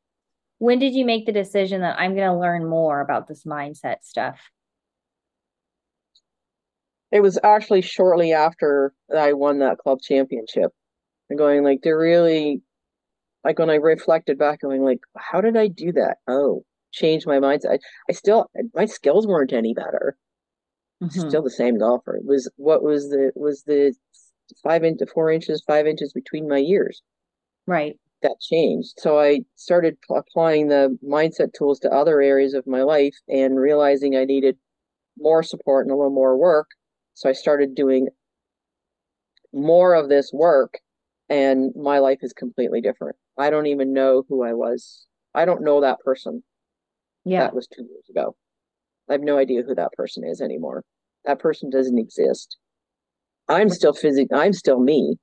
when 0.59 0.79
did 0.79 0.93
you 0.93 1.05
make 1.05 1.25
the 1.25 1.31
decision 1.31 1.81
that 1.81 1.99
I'm 1.99 2.15
going 2.15 2.27
to 2.27 2.37
learn 2.37 2.67
more 2.67 3.01
about 3.01 3.27
this 3.27 3.43
mindset 3.43 3.97
stuff? 4.01 4.39
It 7.11 7.21
was 7.21 7.39
actually 7.43 7.81
shortly 7.81 8.33
after 8.33 8.93
I 9.15 9.33
won 9.33 9.59
that 9.59 9.77
club 9.77 9.99
championship. 10.01 10.71
And 11.29 11.37
going 11.37 11.63
like 11.63 11.81
they're 11.83 11.97
really 11.97 12.61
like 13.43 13.59
when 13.59 13.69
I 13.69 13.75
reflected 13.75 14.37
back, 14.37 14.61
going 14.61 14.81
like, 14.81 14.99
how 15.17 15.41
did 15.41 15.57
I 15.57 15.67
do 15.67 15.91
that? 15.93 16.17
Oh, 16.27 16.63
change 16.93 17.25
my 17.25 17.37
mindset. 17.37 17.73
I, 17.73 17.79
I 18.09 18.13
still 18.13 18.49
my 18.73 18.85
skills 18.85 19.27
weren't 19.27 19.53
any 19.53 19.73
better. 19.73 20.17
Mm-hmm. 21.03 21.27
Still 21.27 21.43
the 21.43 21.49
same 21.49 21.77
golfer. 21.77 22.15
It 22.15 22.25
was 22.25 22.49
what 22.55 22.81
was 22.81 23.09
the 23.09 23.31
was 23.35 23.63
the 23.63 23.93
five 24.63 24.83
into 24.83 25.05
four 25.05 25.29
inches, 25.31 25.63
five 25.67 25.85
inches 25.85 26.13
between 26.13 26.47
my 26.47 26.59
ears. 26.59 27.01
Right 27.65 27.97
that 28.21 28.39
changed. 28.39 28.93
So 28.97 29.19
I 29.19 29.41
started 29.55 29.97
applying 30.09 30.67
the 30.67 30.97
mindset 31.07 31.53
tools 31.53 31.79
to 31.79 31.93
other 31.93 32.21
areas 32.21 32.53
of 32.53 32.65
my 32.67 32.83
life 32.83 33.15
and 33.27 33.59
realizing 33.59 34.15
I 34.15 34.25
needed 34.25 34.57
more 35.17 35.43
support 35.43 35.85
and 35.85 35.91
a 35.91 35.95
little 35.95 36.11
more 36.11 36.37
work. 36.37 36.67
So 37.13 37.29
I 37.29 37.33
started 37.33 37.75
doing 37.75 38.07
more 39.53 39.93
of 39.93 40.09
this 40.09 40.31
work 40.33 40.79
and 41.29 41.71
my 41.75 41.99
life 41.99 42.19
is 42.21 42.33
completely 42.33 42.81
different. 42.81 43.15
I 43.37 43.49
don't 43.49 43.67
even 43.67 43.93
know 43.93 44.23
who 44.29 44.43
I 44.43 44.53
was. 44.53 45.05
I 45.33 45.45
don't 45.45 45.63
know 45.63 45.81
that 45.81 45.99
person. 45.99 46.43
Yeah. 47.25 47.41
That 47.41 47.55
was 47.55 47.67
two 47.67 47.83
years 47.83 48.09
ago. 48.09 48.35
I 49.09 49.13
have 49.13 49.21
no 49.21 49.37
idea 49.37 49.63
who 49.63 49.75
that 49.75 49.91
person 49.93 50.23
is 50.23 50.41
anymore. 50.41 50.83
That 51.25 51.39
person 51.39 51.69
doesn't 51.69 51.97
exist. 51.97 52.57
I'm 53.49 53.69
still 53.69 53.93
physic 53.93 54.27
I'm 54.33 54.53
still 54.53 54.79
me, 54.79 55.17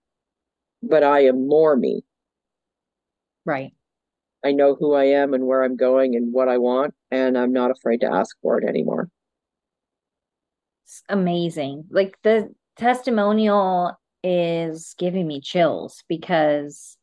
but 0.83 1.03
I 1.03 1.25
am 1.25 1.47
more 1.49 1.77
me. 1.77 2.03
Right. 3.45 3.73
I 4.45 4.53
know 4.53 4.75
who 4.75 4.95
I 4.95 5.05
am 5.05 5.33
and 5.33 5.47
where 5.47 5.63
I'm 5.63 5.77
going 5.77 6.17
and 6.17 6.33
what 6.33 6.49
I 6.49 6.59
want, 6.59 6.95
and 7.11 7.39
I'm 7.39 7.53
not 7.53 7.71
afraid 7.71 8.03
to 8.03 8.13
ask 8.13 8.37
for 8.43 8.59
it 8.59 8.69
anymore. 8.69 9.09
It's 10.85 11.03
amazing. 11.09 11.85
Like 11.91 12.19
the 12.23 12.55
testimonial 12.77 13.99
is 14.23 14.95
giving 14.99 15.27
me 15.27 15.41
chills 15.41 16.05
because 16.09 16.97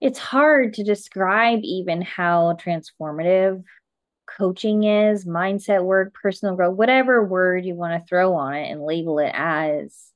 it's 0.00 0.18
hard 0.18 0.74
to 0.74 0.84
describe 0.84 1.60
even 1.62 2.02
how 2.02 2.56
transformative 2.62 3.62
coaching 4.26 4.84
is, 4.84 5.24
mindset 5.24 5.84
work, 5.84 6.14
personal 6.14 6.56
growth, 6.56 6.76
whatever 6.76 7.24
word 7.24 7.64
you 7.64 7.74
want 7.74 8.00
to 8.02 8.06
throw 8.06 8.34
on 8.34 8.54
it 8.54 8.70
and 8.70 8.82
label 8.82 9.18
it 9.18 9.32
as. 9.34 10.10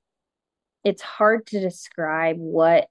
It's 0.84 1.02
hard 1.02 1.46
to 1.48 1.60
describe 1.60 2.36
what 2.36 2.88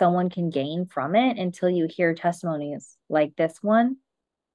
someone 0.00 0.30
can 0.30 0.48
gain 0.48 0.86
from 0.86 1.14
it 1.14 1.36
until 1.36 1.68
you 1.68 1.86
hear 1.88 2.14
testimonies 2.14 2.96
like 3.10 3.36
this 3.36 3.58
one, 3.60 3.98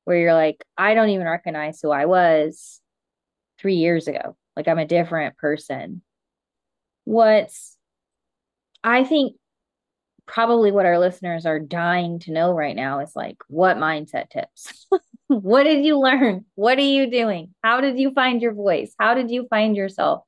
where 0.04 0.18
you're 0.18 0.34
like, 0.34 0.66
I 0.76 0.96
don't 0.96 1.10
even 1.10 1.28
recognize 1.28 1.80
who 1.80 1.92
I 1.92 2.08
was 2.08 2.82
three 3.60 3.76
years 3.76 4.08
ago. 4.08 4.36
Like 4.56 4.68
I'm 4.68 4.80
a 4.80 4.88
different 4.88 5.38
person. 5.38 6.02
What's, 7.04 7.78
I 8.84 9.04
think, 9.04 9.36
probably 10.26 10.72
what 10.72 10.88
our 10.88 10.98
listeners 10.98 11.46
are 11.46 11.60
dying 11.60 12.18
to 12.22 12.32
know 12.32 12.52
right 12.52 12.76
now 12.76 13.00
is 13.02 13.16
like, 13.16 13.38
what 13.48 13.78
mindset 13.78 14.32
tips? 14.32 14.88
what 15.28 15.64
did 15.66 15.86
you 15.86 16.00
learn? 16.00 16.46
What 16.56 16.80
are 16.80 16.82
you 16.82 17.12
doing? 17.12 17.54
How 17.64 17.82
did 17.82 18.00
you 18.00 18.12
find 18.14 18.42
your 18.42 18.56
voice? 18.56 18.96
How 19.00 19.14
did 19.14 19.30
you 19.30 19.46
find 19.48 19.76
yourself? 19.76 20.24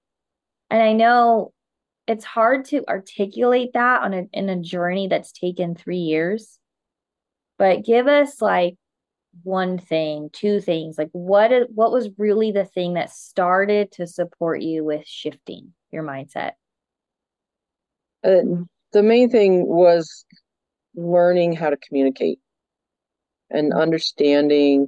And 0.69 0.79
I 0.79 0.93
know 0.93 1.53
it's 2.07 2.25
hard 2.25 2.65
to 2.65 2.83
articulate 2.87 3.71
that 3.73 4.01
on 4.01 4.13
a 4.13 4.23
in 4.33 4.49
a 4.49 4.59
journey 4.61 5.07
that's 5.07 5.31
taken 5.31 5.75
three 5.75 5.97
years 5.97 6.59
but 7.57 7.83
give 7.83 8.07
us 8.07 8.41
like 8.41 8.75
one 9.43 9.77
thing, 9.77 10.29
two 10.31 10.59
things? 10.61 10.97
Like 10.97 11.09
what 11.11 11.51
what 11.73 11.91
was 11.91 12.09
really 12.17 12.51
the 12.51 12.65
thing 12.65 12.93
that 12.93 13.09
started 13.11 13.91
to 13.93 14.07
support 14.07 14.61
you 14.61 14.83
with 14.83 15.05
shifting 15.07 15.73
your 15.91 16.03
mindset? 16.03 16.53
Uh, 18.23 18.65
the 18.93 19.03
main 19.03 19.29
thing 19.29 19.65
was 19.65 20.25
learning 20.95 21.53
how 21.53 21.69
to 21.69 21.77
communicate 21.77 22.39
and 23.49 23.73
understanding 23.73 24.87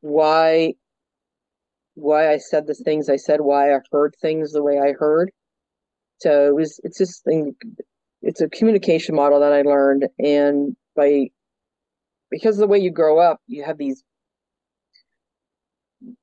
why 0.00 0.74
why 1.94 2.32
I 2.32 2.38
said 2.38 2.66
the 2.66 2.74
things 2.74 3.08
I 3.08 3.16
said, 3.16 3.40
why 3.40 3.74
I 3.74 3.80
heard 3.90 4.14
things 4.20 4.52
the 4.52 4.62
way 4.62 4.78
I 4.78 4.92
heard. 4.92 5.30
So 6.20 6.48
it 6.48 6.54
was 6.54 6.80
it's 6.84 6.98
this 6.98 7.20
thing 7.20 7.54
it's 8.22 8.40
a 8.40 8.48
communication 8.48 9.14
model 9.14 9.40
that 9.40 9.52
I 9.52 9.62
learned 9.62 10.08
and 10.18 10.76
by 10.96 11.28
because 12.30 12.56
of 12.56 12.60
the 12.60 12.66
way 12.66 12.78
you 12.78 12.90
grow 12.90 13.18
up, 13.18 13.40
you 13.46 13.64
have 13.64 13.78
these 13.78 14.02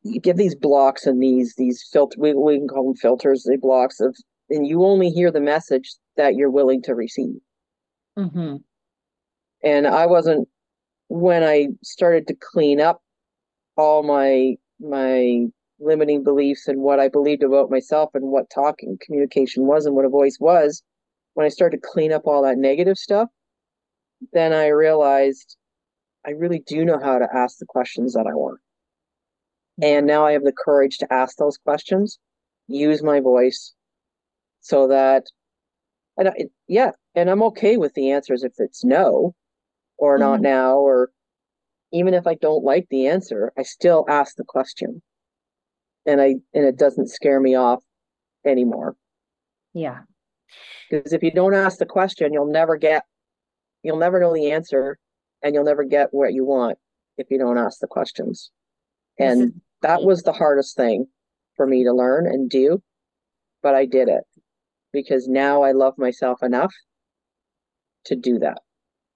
you 0.03 0.19
get 0.21 0.37
these 0.37 0.55
blocks 0.55 1.05
and 1.05 1.21
these 1.21 1.55
these 1.57 1.87
filter 1.91 2.17
we, 2.19 2.33
we 2.33 2.57
can 2.57 2.67
call 2.67 2.85
them 2.85 2.95
filters, 2.95 3.43
the 3.43 3.57
blocks 3.57 3.99
of 3.99 4.15
and 4.49 4.67
you 4.67 4.83
only 4.83 5.09
hear 5.09 5.31
the 5.31 5.41
message 5.41 5.95
that 6.17 6.35
you're 6.35 6.51
willing 6.51 6.81
to 6.83 6.93
receive. 6.93 7.39
Mm-hmm. 8.17 8.57
And 9.63 9.87
I 9.87 10.05
wasn't 10.05 10.47
when 11.07 11.43
I 11.43 11.69
started 11.83 12.27
to 12.27 12.35
clean 12.35 12.79
up 12.79 13.01
all 13.77 14.03
my 14.03 14.55
my 14.79 15.47
limiting 15.79 16.23
beliefs 16.23 16.67
and 16.67 16.81
what 16.81 16.99
I 16.99 17.09
believed 17.09 17.43
about 17.43 17.69
myself 17.69 18.11
and 18.13 18.31
what 18.31 18.49
talking 18.49 18.97
communication 19.01 19.65
was 19.65 19.85
and 19.85 19.95
what 19.95 20.05
a 20.05 20.09
voice 20.09 20.37
was, 20.39 20.83
when 21.33 21.45
I 21.45 21.49
started 21.49 21.81
to 21.81 21.87
clean 21.91 22.11
up 22.11 22.23
all 22.25 22.43
that 22.43 22.57
negative 22.57 22.97
stuff, 22.97 23.29
then 24.31 24.53
I 24.53 24.67
realized 24.67 25.57
I 26.25 26.31
really 26.31 26.59
do 26.65 26.85
know 26.85 26.99
how 26.99 27.19
to 27.19 27.27
ask 27.33 27.57
the 27.57 27.65
questions 27.65 28.13
that 28.13 28.25
I 28.27 28.33
want. 28.33 28.59
And 29.81 30.07
now 30.07 30.25
I 30.25 30.31
have 30.31 30.43
the 30.43 30.53
courage 30.53 30.97
to 30.99 31.13
ask 31.13 31.37
those 31.37 31.57
questions, 31.57 32.17
use 32.67 33.03
my 33.03 33.19
voice 33.19 33.73
so 34.61 34.87
that, 34.87 35.25
and 36.17 36.29
I, 36.29 36.33
yeah, 36.67 36.91
and 37.13 37.29
I'm 37.29 37.43
okay 37.43 37.75
with 37.75 37.93
the 37.93 38.11
answers 38.11 38.43
if 38.43 38.53
it's 38.57 38.85
no 38.85 39.35
or 39.97 40.17
not 40.17 40.35
mm-hmm. 40.35 40.43
now, 40.43 40.77
or 40.77 41.11
even 41.91 42.13
if 42.13 42.25
I 42.25 42.35
don't 42.35 42.63
like 42.63 42.87
the 42.89 43.07
answer, 43.07 43.51
I 43.57 43.63
still 43.63 44.05
ask 44.07 44.35
the 44.35 44.45
question 44.45 45.01
and 46.05 46.21
I 46.21 46.35
and 46.53 46.65
it 46.65 46.77
doesn't 46.77 47.09
scare 47.09 47.39
me 47.39 47.55
off 47.55 47.83
anymore. 48.45 48.95
Yeah. 49.73 49.99
Because 50.89 51.13
if 51.13 51.23
you 51.23 51.31
don't 51.31 51.53
ask 51.53 51.79
the 51.79 51.85
question, 51.85 52.33
you'll 52.33 52.51
never 52.51 52.77
get 52.77 53.03
you'll 53.83 53.97
never 53.97 54.19
know 54.19 54.33
the 54.33 54.51
answer 54.51 54.97
and 55.43 55.53
you'll 55.53 55.63
never 55.63 55.83
get 55.83 56.09
what 56.11 56.33
you 56.33 56.45
want 56.45 56.77
if 57.17 57.27
you 57.29 57.37
don't 57.37 57.57
ask 57.57 57.79
the 57.79 57.87
questions. 57.87 58.51
And 59.19 59.41
mm-hmm. 59.41 59.57
that 59.81 60.03
was 60.03 60.23
the 60.23 60.33
hardest 60.33 60.75
thing 60.75 61.07
for 61.55 61.65
me 61.65 61.83
to 61.83 61.93
learn 61.93 62.27
and 62.27 62.49
do, 62.49 62.81
but 63.61 63.75
I 63.75 63.85
did 63.85 64.09
it 64.09 64.23
because 64.91 65.27
now 65.27 65.61
I 65.61 65.71
love 65.71 65.93
myself 65.97 66.43
enough 66.43 66.73
to 68.05 68.15
do 68.15 68.39
that 68.39 68.59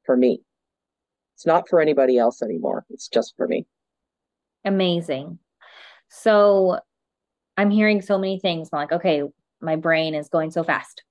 for 0.05 0.15
me. 0.15 0.41
It's 1.35 1.45
not 1.45 1.69
for 1.69 1.79
anybody 1.79 2.17
else 2.17 2.41
anymore. 2.41 2.85
It's 2.89 3.07
just 3.07 3.33
for 3.37 3.47
me. 3.47 3.65
Amazing. 4.65 5.39
So 6.09 6.79
I'm 7.57 7.71
hearing 7.71 8.01
so 8.01 8.17
many 8.17 8.39
things. 8.39 8.69
I'm 8.71 8.79
like, 8.79 8.91
okay, 8.91 9.23
my 9.61 9.75
brain 9.75 10.15
is 10.15 10.29
going 10.29 10.51
so 10.51 10.63
fast. 10.63 11.03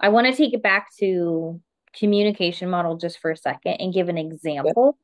I 0.00 0.10
want 0.10 0.26
to 0.26 0.34
take 0.34 0.54
it 0.54 0.62
back 0.62 0.88
to 0.98 1.60
communication 1.94 2.68
model 2.68 2.96
just 2.96 3.18
for 3.18 3.30
a 3.30 3.36
second 3.36 3.76
and 3.80 3.92
give 3.92 4.08
an 4.08 4.18
example 4.18 4.98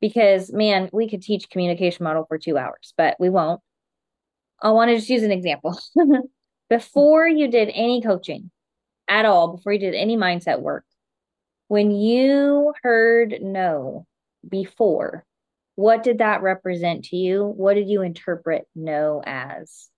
because 0.00 0.52
man, 0.52 0.90
we 0.92 1.08
could 1.08 1.22
teach 1.22 1.50
communication 1.50 2.04
model 2.04 2.24
for 2.26 2.38
two 2.38 2.58
hours, 2.58 2.94
but 2.96 3.16
we 3.18 3.30
won't. 3.30 3.60
I 4.60 4.70
want 4.70 4.90
to 4.90 4.96
just 4.96 5.08
use 5.08 5.22
an 5.22 5.32
example. 5.32 5.78
before 6.68 7.28
you 7.28 7.48
did 7.48 7.70
any 7.74 8.00
coaching 8.00 8.50
at 9.08 9.24
all, 9.24 9.56
before 9.56 9.72
you 9.72 9.78
did 9.78 9.94
any 9.94 10.16
mindset 10.16 10.60
work, 10.60 10.84
when 11.68 11.90
you 11.90 12.72
heard 12.82 13.38
no 13.40 14.06
before, 14.48 15.24
what 15.82 16.04
did 16.04 16.18
that 16.18 16.42
represent 16.42 17.06
to 17.06 17.16
you? 17.16 17.44
What 17.44 17.74
did 17.74 17.88
you 17.88 18.02
interpret 18.02 18.68
no 18.76 19.20
as? 19.26 19.88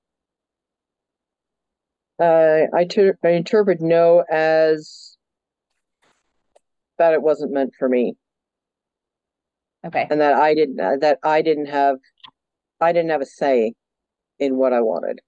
Uh, 2.19 2.63
I, 2.75 2.87
ter- 2.87 3.19
I 3.23 3.31
interpret 3.31 3.83
no 3.83 4.25
as 4.31 5.19
that 6.97 7.13
it 7.13 7.21
wasn't 7.21 7.53
meant 7.53 7.75
for 7.79 7.87
me. 7.87 8.15
Okay. 9.87 10.07
And 10.11 10.23
that 10.23 10.37
I 10.37 10.55
didn't 10.55 10.81
uh, 10.81 10.97
that 11.03 11.19
I 11.23 11.43
didn't 11.43 11.67
have 11.67 11.99
I 12.81 12.93
didn't 12.93 13.11
have 13.11 13.21
a 13.21 13.27
say 13.27 13.75
in 14.39 14.57
what 14.57 14.73
I 14.73 14.81
wanted. 14.81 15.21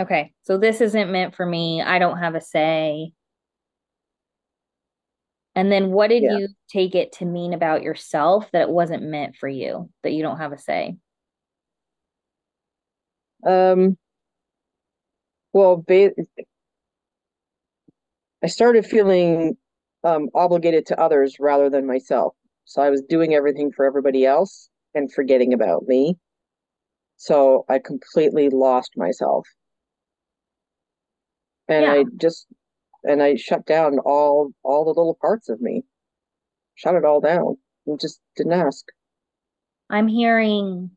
Okay. 0.00 0.32
So 0.42 0.58
this 0.58 0.80
isn't 0.80 1.12
meant 1.12 1.36
for 1.36 1.46
me. 1.46 1.82
I 1.82 2.00
don't 2.00 2.18
have 2.18 2.34
a 2.34 2.40
say. 2.40 3.12
And 5.56 5.72
then 5.72 5.90
what 5.90 6.08
did 6.10 6.22
yeah. 6.22 6.36
you 6.36 6.48
take 6.68 6.94
it 6.94 7.12
to 7.12 7.24
mean 7.24 7.54
about 7.54 7.82
yourself 7.82 8.48
that 8.52 8.62
it 8.62 8.68
wasn't 8.68 9.02
meant 9.02 9.36
for 9.36 9.48
you, 9.48 9.90
that 10.02 10.12
you 10.12 10.22
don't 10.22 10.36
have 10.36 10.52
a 10.52 10.58
say? 10.58 10.96
Um 13.44 13.96
well, 15.54 15.78
ba- 15.78 16.12
I 18.44 18.46
started 18.48 18.84
feeling 18.84 19.56
um, 20.04 20.28
obligated 20.34 20.84
to 20.86 21.00
others 21.00 21.36
rather 21.40 21.70
than 21.70 21.86
myself. 21.86 22.34
So 22.66 22.82
I 22.82 22.90
was 22.90 23.00
doing 23.08 23.34
everything 23.34 23.72
for 23.72 23.86
everybody 23.86 24.26
else 24.26 24.68
and 24.94 25.10
forgetting 25.10 25.54
about 25.54 25.84
me. 25.86 26.18
So 27.16 27.64
I 27.70 27.78
completely 27.78 28.50
lost 28.50 28.92
myself. 28.96 29.46
And 31.68 31.84
yeah. 31.84 31.92
I 31.92 32.04
just 32.18 32.46
and 33.06 33.22
I 33.22 33.36
shut 33.36 33.64
down 33.64 33.98
all 34.00 34.50
all 34.62 34.84
the 34.84 34.90
little 34.90 35.16
parts 35.20 35.48
of 35.48 35.60
me. 35.60 35.84
Shut 36.74 36.96
it 36.96 37.04
all 37.04 37.20
down 37.20 37.56
and 37.86 37.98
just 37.98 38.20
didn't 38.36 38.52
ask. 38.52 38.84
I'm 39.88 40.08
hearing 40.08 40.90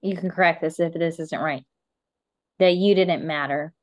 you 0.00 0.16
can 0.16 0.30
correct 0.30 0.62
this 0.62 0.80
if 0.80 0.94
this 0.94 1.18
isn't 1.18 1.40
right. 1.40 1.64
That 2.60 2.76
you 2.76 2.94
didn't 2.94 3.26
matter. 3.26 3.74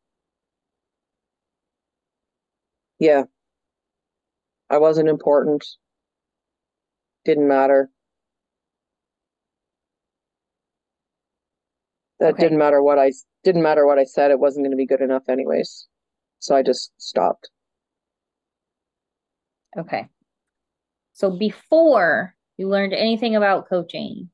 Yeah. 2.99 3.23
I 4.69 4.77
wasn't 4.79 5.09
important. 5.09 5.65
Didn't 7.25 7.47
matter. 7.47 7.89
That 12.19 12.33
okay. 12.33 12.43
didn't 12.43 12.57
matter 12.57 12.81
what 12.81 12.97
I 12.97 13.11
didn't 13.43 13.61
matter 13.61 13.85
what 13.85 13.99
I 13.99 14.05
said. 14.05 14.31
It 14.31 14.39
wasn't 14.39 14.63
going 14.63 14.71
to 14.71 14.77
be 14.77 14.87
good 14.87 15.01
enough 15.01 15.29
anyways. 15.29 15.87
So 16.39 16.56
I 16.56 16.63
just 16.63 16.91
stopped. 16.97 17.50
Okay. 19.78 20.08
So 21.13 21.32
before 21.32 22.36
you 22.58 22.69
learned 22.69 22.93
anything 22.93 23.36
about 23.36 23.69
coaching, 23.69 24.30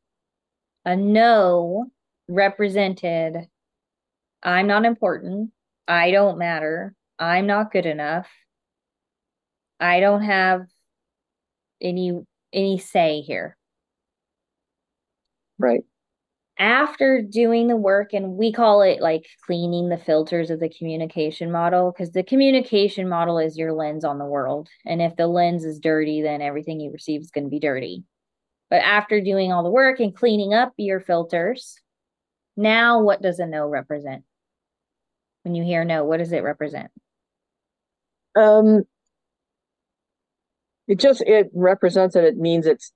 a 0.86 0.96
no 0.96 1.88
represented 2.28 3.48
I'm 4.44 4.68
not 4.68 4.86
important. 4.86 5.52
I 5.88 6.12
don't 6.12 6.38
matter. 6.38 6.94
I'm 7.18 7.48
not 7.48 7.72
good 7.72 7.86
enough. 7.86 8.28
I 9.80 10.02
don't 10.02 10.24
have 10.24 10.66
any 11.82 12.12
any 12.52 12.78
say 12.78 13.22
here. 13.22 13.58
Right 15.58 15.84
after 16.60 17.22
doing 17.22 17.68
the 17.68 17.76
work 17.76 18.14
and 18.14 18.38
we 18.38 18.52
call 18.52 18.84
it 18.84 19.02
like 19.02 19.26
cleaning 19.46 19.90
the 19.90 19.98
filters 19.98 20.52
of 20.52 20.60
the 20.60 20.70
communication 20.70 21.52
model 21.52 21.92
because 21.92 22.12
the 22.12 22.24
communication 22.24 23.10
model 23.10 23.40
is 23.40 23.58
your 23.58 23.74
lens 23.74 24.06
on 24.06 24.20
the 24.20 24.26
world 24.26 24.70
and 24.86 25.02
if 25.02 25.16
the 25.16 25.28
lens 25.28 25.66
is 25.66 25.80
dirty 25.80 26.22
then 26.22 26.42
everything 26.42 26.80
you 26.80 26.92
receive 26.92 27.22
is 27.22 27.32
going 27.32 27.44
to 27.44 27.50
be 27.50 27.60
dirty. 27.60 28.04
But 28.70 28.82
after 28.82 29.20
doing 29.20 29.52
all 29.52 29.64
the 29.64 29.72
work 29.72 30.00
and 30.00 30.16
cleaning 30.16 30.54
up 30.54 30.74
your 30.78 31.00
filters 31.00 31.80
now 32.56 33.02
what 33.02 33.22
does 33.22 33.40
a 33.40 33.48
no 33.48 33.68
represent? 33.68 34.24
When 35.42 35.56
you 35.56 35.64
hear 35.64 35.84
no 35.84 36.04
what 36.06 36.18
does 36.18 36.32
it 36.32 36.44
represent? 36.44 36.92
Um 38.36 38.84
it 40.88 41.00
just 41.00 41.22
it 41.22 41.50
represents 41.54 42.14
that 42.14 42.26
it 42.26 42.38
means 42.38 42.68
it's 42.68 42.92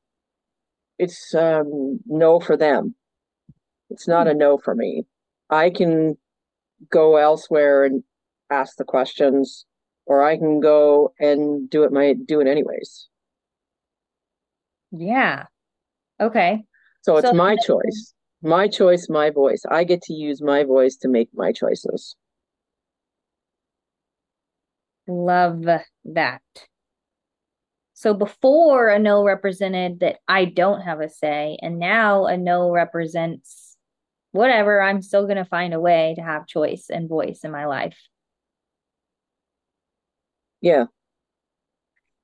it's 1.00 1.34
um 1.34 2.00
no 2.06 2.40
for 2.40 2.56
them 2.56 2.96
it's 3.90 4.08
not 4.08 4.28
a 4.28 4.34
no 4.34 4.58
for 4.58 4.76
me. 4.76 5.06
I 5.50 5.70
can 5.70 6.18
go 6.92 7.18
elsewhere 7.18 7.84
and 7.84 8.04
ask 8.50 8.78
the 8.78 8.84
questions, 8.84 9.66
or 10.06 10.24
I 10.24 10.38
can 10.38 10.60
go 10.60 11.14
and 11.20 11.70
do 11.70 11.84
it 11.84 11.92
my 11.92 12.14
do 12.14 12.40
it 12.42 12.48
anyways. 12.48 13.08
Yeah. 14.92 15.46
Okay. 16.20 16.64
So 17.02 17.18
it's 17.18 17.28
so 17.28 17.34
my 17.34 17.56
choice. 17.56 18.14
My 18.44 18.68
choice, 18.68 19.08
my 19.10 19.32
voice. 19.32 19.64
I 19.70 19.84
get 19.84 20.04
to 20.04 20.14
use 20.14 20.42
my 20.42 20.64
voice 20.64 20.98
to 20.98 21.08
make 21.08 21.30
my 21.34 21.52
choices. 21.52 22.16
Love 25.08 25.66
that. 26.06 26.42
So 27.94 28.14
before 28.14 28.90
a 28.90 29.00
no 29.00 29.24
represented 29.24 30.02
that 30.02 30.18
I 30.28 30.46
don't 30.46 30.82
have 30.82 31.00
a 31.00 31.10
say, 31.10 31.58
and 31.64 31.80
now 31.80 32.28
a 32.28 32.38
no 32.38 32.70
represents 32.70 33.67
whatever, 34.38 34.82
I'm 34.82 35.02
still 35.02 35.24
going 35.24 35.38
to 35.38 35.46
find 35.46 35.74
a 35.74 35.80
way 35.80 36.14
to 36.16 36.24
have 36.24 36.48
choice 36.48 36.88
and 36.90 37.10
voice 37.10 37.42
in 37.44 37.52
my 37.52 37.66
life. 37.66 37.98
Yeah. 40.62 40.86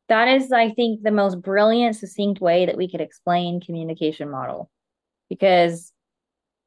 That 0.09 0.27
is, 0.27 0.51
I 0.51 0.71
think, 0.71 1.01
the 1.01 1.11
most 1.11 1.41
brilliant, 1.41 1.95
succinct 1.95 2.41
way 2.41 2.65
that 2.65 2.77
we 2.77 2.89
could 2.89 3.01
explain 3.01 3.61
communication 3.61 4.29
model 4.29 4.69
because 5.29 5.91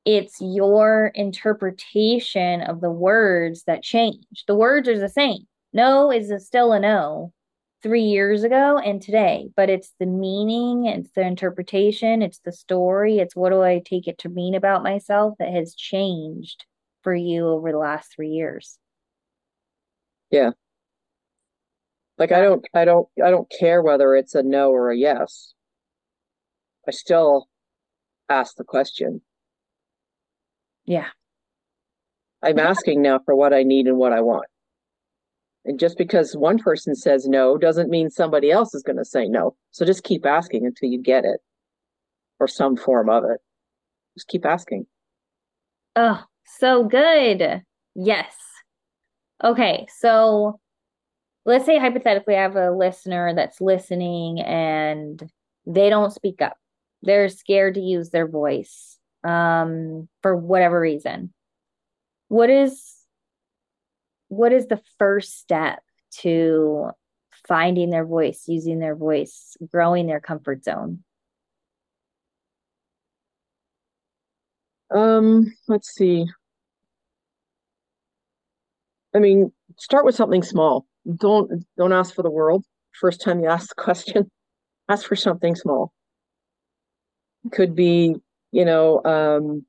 it's 0.04 0.40
your 0.40 1.12
interpretation 1.14 2.62
of 2.62 2.80
the 2.80 2.90
words 2.90 3.64
that 3.64 3.82
change. 3.82 4.44
The 4.46 4.54
words 4.54 4.88
are 4.88 4.98
the 4.98 5.08
same. 5.08 5.46
No 5.72 6.10
is 6.10 6.30
a 6.30 6.40
still 6.40 6.72
a 6.72 6.80
no 6.80 7.32
three 7.82 8.02
years 8.02 8.42
ago 8.42 8.78
and 8.78 9.00
today, 9.00 9.48
but 9.56 9.70
it's 9.70 9.92
the 9.98 10.06
meaning, 10.06 10.86
it's 10.86 11.10
the 11.14 11.22
interpretation, 11.22 12.22
it's 12.22 12.40
the 12.40 12.52
story, 12.52 13.18
it's 13.18 13.36
what 13.36 13.50
do 13.50 13.62
I 13.62 13.82
take 13.84 14.08
it 14.08 14.18
to 14.18 14.28
mean 14.28 14.54
about 14.54 14.82
myself 14.82 15.34
that 15.38 15.52
has 15.52 15.74
changed 15.74 16.64
for 17.02 17.14
you 17.14 17.46
over 17.48 17.70
the 17.70 17.78
last 17.78 18.12
three 18.14 18.30
years. 18.30 18.78
Yeah. 20.30 20.50
Like 22.18 22.32
I 22.32 22.40
don't 22.40 22.66
I 22.74 22.84
don't 22.84 23.08
I 23.24 23.30
don't 23.30 23.50
care 23.50 23.82
whether 23.82 24.14
it's 24.14 24.34
a 24.34 24.42
no 24.42 24.70
or 24.70 24.90
a 24.90 24.96
yes. 24.96 25.54
I 26.88 26.90
still 26.90 27.48
ask 28.28 28.56
the 28.56 28.64
question. 28.64 29.20
Yeah. 30.84 31.08
I'm 32.42 32.58
asking 32.58 33.02
now 33.02 33.20
for 33.24 33.34
what 33.34 33.52
I 33.52 33.64
need 33.64 33.86
and 33.86 33.98
what 33.98 34.12
I 34.12 34.20
want. 34.20 34.46
And 35.66 35.80
just 35.80 35.98
because 35.98 36.36
one 36.36 36.58
person 36.58 36.94
says 36.94 37.26
no 37.26 37.58
doesn't 37.58 37.90
mean 37.90 38.08
somebody 38.08 38.52
else 38.52 38.72
is 38.72 38.84
going 38.84 38.98
to 38.98 39.04
say 39.04 39.26
no. 39.26 39.56
So 39.72 39.84
just 39.84 40.04
keep 40.04 40.24
asking 40.24 40.64
until 40.64 40.88
you 40.88 41.02
get 41.02 41.24
it 41.24 41.40
or 42.38 42.46
some 42.46 42.76
form 42.76 43.10
of 43.10 43.24
it. 43.24 43.40
Just 44.16 44.28
keep 44.28 44.46
asking. 44.46 44.86
Oh, 45.96 46.22
so 46.44 46.84
good. 46.84 47.62
Yes. 47.96 48.34
Okay. 49.42 49.86
So 49.98 50.60
let's 51.44 51.66
say 51.66 51.78
hypothetically, 51.78 52.36
I 52.36 52.42
have 52.42 52.56
a 52.56 52.70
listener 52.70 53.34
that's 53.34 53.60
listening 53.60 54.40
and 54.40 55.20
they 55.66 55.90
don't 55.90 56.12
speak 56.12 56.40
up. 56.40 56.56
They're 57.02 57.28
scared 57.28 57.74
to 57.74 57.80
use 57.80 58.10
their 58.10 58.28
voice 58.28 58.98
um, 59.24 60.08
for 60.22 60.36
whatever 60.36 60.80
reason. 60.80 61.32
What 62.28 62.50
is 62.50 62.95
what 64.28 64.52
is 64.52 64.66
the 64.66 64.80
first 64.98 65.38
step 65.38 65.80
to 66.18 66.90
finding 67.46 67.90
their 67.90 68.04
voice, 68.04 68.44
using 68.46 68.78
their 68.78 68.96
voice, 68.96 69.56
growing 69.70 70.06
their 70.06 70.20
comfort 70.20 70.64
zone? 70.64 71.04
Um, 74.90 75.52
let's 75.68 75.94
see. 75.94 76.26
I 79.14 79.18
mean, 79.18 79.52
start 79.78 80.04
with 80.04 80.14
something 80.14 80.42
small. 80.42 80.86
Don't 81.14 81.64
don't 81.76 81.92
ask 81.92 82.14
for 82.14 82.22
the 82.22 82.30
world. 82.30 82.64
First 82.92 83.20
time 83.20 83.40
you 83.40 83.48
ask 83.48 83.68
the 83.68 83.82
question, 83.82 84.30
ask 84.88 85.06
for 85.06 85.16
something 85.16 85.54
small. 85.54 85.92
Could 87.52 87.74
be, 87.74 88.16
you 88.52 88.64
know, 88.64 89.02
um, 89.04 89.64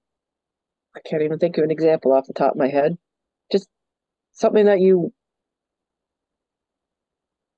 I 0.96 1.00
can't 1.08 1.22
even 1.22 1.40
think 1.40 1.58
of 1.58 1.64
an 1.64 1.72
example 1.72 2.12
off 2.14 2.28
the 2.28 2.34
top 2.34 2.54
of 2.54 2.58
my 2.58 2.70
head. 2.70 2.98
Something 4.38 4.66
that 4.66 4.80
you 4.80 5.12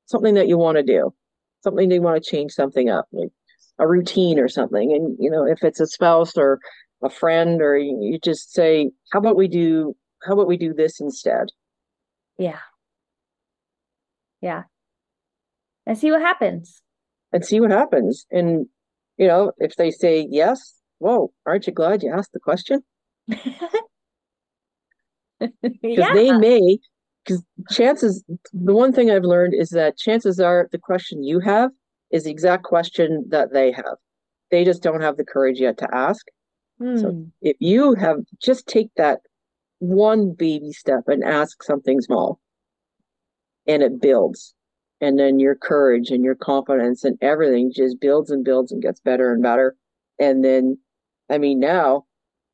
something 0.06 0.36
that 0.36 0.48
you 0.48 0.58
want 0.58 0.78
to 0.78 0.84
do. 0.84 1.14
Something 1.62 1.92
you 1.92 2.02
want 2.02 2.24
to 2.24 2.30
change 2.30 2.54
something 2.54 2.90
up 2.90 3.06
like 3.12 3.32
a 3.80 3.88
routine 3.88 4.40
or 4.40 4.48
something. 4.48 4.94
And 4.94 5.18
you 5.20 5.30
know 5.30 5.46
if 5.46 5.62
it's 5.62 5.82
a 5.82 5.88
spouse 5.88 6.38
or 6.38 6.60
a 7.04 7.10
friend 7.10 7.62
or 7.62 7.78
you, 7.78 7.98
you 8.02 8.20
just 8.20 8.54
say 8.54 8.92
how 9.12 9.20
about 9.20 9.36
we 9.36 9.50
do 9.50 9.94
how 10.26 10.34
about 10.34 10.48
we 10.48 10.56
do 10.56 10.74
this 10.74 11.02
instead? 11.02 11.48
Yeah. 12.38 12.60
Yeah. 14.42 14.64
And 15.86 15.98
see 15.98 16.12
what 16.12 16.22
happens. 16.22 16.82
And 17.34 17.46
see 17.46 17.60
what 17.60 17.72
happens. 17.72 18.26
And 18.32 18.68
you 19.18 19.28
know 19.28 19.52
if 19.58 19.76
they 19.76 19.92
say 19.92 20.26
yes 20.30 20.76
whoa 21.00 21.34
aren't 21.46 21.68
you 21.68 21.74
glad 21.74 22.04
you 22.04 22.12
asked 22.12 22.32
the 22.32 22.40
question 22.40 22.82
yeah. 25.82 26.14
they 26.14 26.32
may 26.32 26.78
because 27.24 27.44
chances 27.70 28.24
the 28.54 28.74
one 28.74 28.92
thing 28.92 29.12
i've 29.12 29.24
learned 29.24 29.54
is 29.54 29.70
that 29.70 29.98
chances 29.98 30.40
are 30.40 30.68
the 30.72 30.78
question 30.78 31.24
you 31.24 31.40
have 31.40 31.72
is 32.12 32.24
the 32.24 32.32
exact 32.32 32.64
question 32.64 33.26
that 33.30 33.54
they 33.54 33.72
have 33.72 33.96
they 34.52 34.64
just 34.64 34.82
don't 34.82 35.02
have 35.02 35.18
the 35.18 35.26
courage 35.26 35.60
yet 35.60 35.78
to 35.78 35.88
ask 35.94 36.26
mm. 36.82 37.00
so 37.00 37.12
hmm. 37.12 37.24
if 37.42 37.56
you 37.60 37.94
have 37.96 38.18
just 38.42 38.68
take 38.68 38.90
that 38.98 39.20
one 39.80 40.34
baby 40.34 40.72
step 40.72 41.04
and 41.08 41.24
ask 41.24 41.64
something 41.64 42.02
small 42.02 42.40
and 43.68 43.82
it 43.82 44.02
builds 44.02 44.54
and 45.02 45.18
then 45.18 45.40
your 45.40 45.56
courage 45.56 46.10
and 46.10 46.24
your 46.24 46.36
confidence 46.36 47.04
and 47.06 47.18
everything 47.22 47.72
just 47.74 48.02
builds 48.02 48.30
and 48.30 48.44
builds 48.44 48.72
and 48.72 48.82
gets 48.82 49.00
better 49.00 49.32
and 49.32 49.42
better 49.42 49.76
and 50.20 50.44
then 50.44 50.78
i 51.30 51.38
mean 51.38 51.60
now 51.60 52.04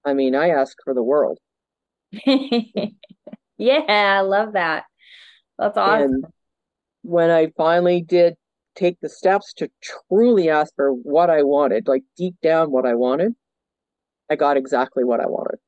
i 0.05 0.13
mean 0.13 0.35
i 0.35 0.49
ask 0.49 0.77
for 0.83 0.93
the 0.93 1.03
world 1.03 1.39
yeah, 3.57 3.81
I 3.87 4.21
love 4.21 4.53
that. 4.53 4.85
That's 5.57 5.77
awesome. 5.77 6.13
And 6.13 6.25
when 7.03 7.29
I 7.29 7.51
finally 7.57 8.01
did 8.01 8.35
take 8.75 8.99
the 9.01 9.09
steps 9.09 9.53
to 9.53 9.69
truly 10.09 10.49
ask 10.49 10.73
for 10.75 10.91
what 10.91 11.29
I 11.29 11.43
wanted, 11.43 11.87
like 11.87 12.03
deep 12.17 12.35
down 12.41 12.71
what 12.71 12.85
I 12.85 12.95
wanted, 12.95 13.33
I 14.29 14.35
got 14.35 14.57
exactly 14.57 15.03
what 15.03 15.19
I 15.19 15.27
wanted. 15.27 15.59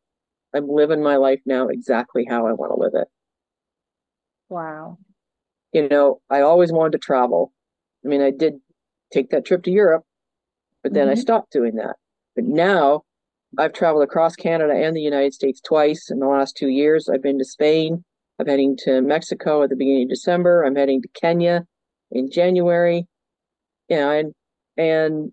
I'm 0.54 0.68
living 0.68 1.04
my 1.04 1.18
life 1.18 1.40
now 1.46 1.68
exactly 1.68 2.26
how 2.28 2.48
I 2.48 2.54
want 2.54 2.72
to 2.74 2.80
live 2.80 2.94
it. 3.02 3.08
Wow. 4.50 4.98
You 5.74 5.88
know, 5.88 6.22
I 6.30 6.42
always 6.42 6.72
wanted 6.72 6.94
to 6.94 6.98
travel. 7.00 7.54
I 8.04 8.08
mean, 8.08 8.22
I 8.22 8.32
did 8.32 8.56
take 9.12 9.30
that 9.30 9.46
trip 9.46 9.64
to 9.64 9.72
Europe, 9.72 10.04
but 10.84 10.94
then 10.94 11.08
mm-hmm. 11.08 11.18
I 11.18 11.22
stopped 11.22 11.52
doing 11.52 11.76
that. 11.76 11.96
But 12.36 12.46
now 12.46 13.04
I've 13.58 13.74
traveled 13.74 14.04
across 14.04 14.36
Canada 14.36 14.74
and 14.74 14.96
the 14.96 15.02
United 15.02 15.34
States 15.34 15.62
twice 15.62 16.10
in 16.10 16.20
the 16.20 16.28
last 16.28 16.58
two 16.58 16.68
years. 16.68 17.10
I've 17.10 17.24
been 17.24 17.40
to 17.40 17.46
Spain. 17.46 18.04
I'm 18.40 18.48
heading 18.48 18.78
to 18.84 19.02
Mexico 19.02 19.64
at 19.64 19.70
the 19.70 19.76
beginning 19.76 20.04
of 20.04 20.10
December. 20.10 20.64
I'm 20.64 20.76
heading 20.76 21.02
to 21.02 21.08
Kenya 21.20 21.66
in 22.12 22.30
January. 22.30 23.08
Yeah, 23.90 24.12
and 24.12 24.34
and 24.76 25.32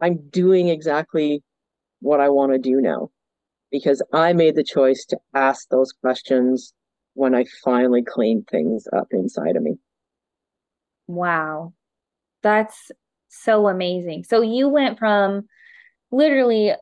I'm 0.00 0.28
doing 0.30 0.68
exactly 0.68 1.42
what 2.00 2.20
I 2.20 2.28
want 2.28 2.52
to 2.52 2.58
do 2.58 2.80
now 2.80 3.10
because 3.70 4.02
I 4.12 4.32
made 4.32 4.56
the 4.56 4.64
choice 4.64 5.04
to 5.06 5.18
ask 5.34 5.68
those 5.68 5.92
questions 5.92 6.72
when 7.14 7.34
I 7.34 7.44
finally 7.64 8.02
cleaned 8.02 8.46
things 8.48 8.86
up 8.96 9.08
inside 9.10 9.56
of 9.56 9.62
me. 9.62 9.76
Wow. 11.06 11.72
That's 12.42 12.92
so 13.28 13.68
amazing. 13.68 14.24
So 14.24 14.42
you 14.42 14.68
went 14.68 14.98
from 14.98 15.48
literally 16.10 16.72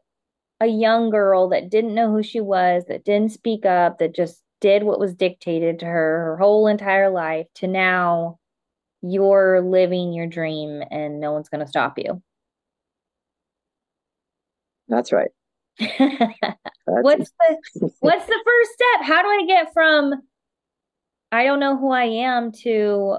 a 0.60 0.66
young 0.66 1.10
girl 1.10 1.48
that 1.50 1.70
didn't 1.70 1.94
know 1.94 2.10
who 2.10 2.22
she 2.22 2.40
was, 2.40 2.84
that 2.88 3.04
didn't 3.04 3.32
speak 3.32 3.66
up, 3.66 3.98
that 3.98 4.14
just 4.14 4.42
did 4.60 4.82
what 4.82 4.98
was 4.98 5.14
dictated 5.14 5.78
to 5.78 5.84
her 5.86 6.24
her 6.24 6.36
whole 6.38 6.66
entire 6.66 7.10
life 7.10 7.46
to 7.54 7.66
now 7.66 8.38
you're 9.02 9.60
living 9.60 10.12
your 10.12 10.26
dream 10.26 10.82
and 10.90 11.20
no 11.20 11.32
one's 11.32 11.48
going 11.48 11.60
to 11.60 11.68
stop 11.68 11.98
you. 11.98 12.22
That's 14.88 15.12
right. 15.12 15.30
what's 15.78 17.30
the 17.30 17.90
what's 18.00 18.26
the 18.26 18.44
first 18.44 18.70
step? 18.72 19.02
How 19.06 19.22
do 19.22 19.28
I 19.28 19.44
get 19.46 19.72
from 19.74 20.14
I 21.30 21.44
don't 21.44 21.60
know 21.60 21.76
who 21.76 21.90
I 21.90 22.04
am 22.04 22.52
to 22.62 23.18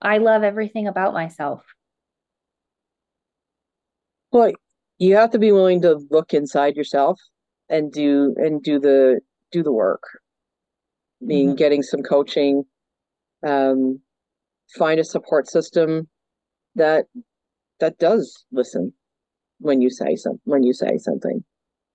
I 0.00 0.18
love 0.18 0.44
everything 0.44 0.86
about 0.86 1.12
myself? 1.12 1.64
Well, 4.30 4.52
you 4.98 5.14
have 5.16 5.30
to 5.30 5.38
be 5.38 5.52
willing 5.52 5.82
to 5.82 6.00
look 6.10 6.34
inside 6.34 6.76
yourself 6.76 7.20
and 7.68 7.92
do 7.92 8.34
and 8.36 8.62
do 8.62 8.78
the 8.78 9.20
do 9.52 9.62
the 9.62 9.72
work 9.72 10.02
I 11.22 11.26
mean 11.26 11.48
mm-hmm. 11.48 11.56
getting 11.56 11.82
some 11.82 12.02
coaching 12.02 12.64
um 13.46 14.00
find 14.76 15.00
a 15.00 15.04
support 15.04 15.48
system 15.48 16.08
that 16.74 17.06
that 17.80 17.98
does 17.98 18.44
listen 18.52 18.92
when 19.60 19.80
you 19.80 19.90
say 19.90 20.16
some 20.16 20.40
when 20.44 20.62
you 20.62 20.72
say 20.72 20.98
something 20.98 21.44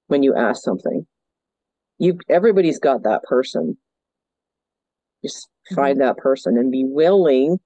when 0.07 0.23
you 0.23 0.35
ask 0.35 0.63
something 0.63 1.05
you 1.97 2.17
everybody's 2.29 2.79
got 2.79 3.03
that 3.03 3.23
person 3.23 3.77
just 5.23 5.47
find 5.75 5.99
mm-hmm. 5.99 6.07
that 6.07 6.17
person 6.17 6.57
and 6.57 6.71
be 6.71 6.83
willing 6.85 7.59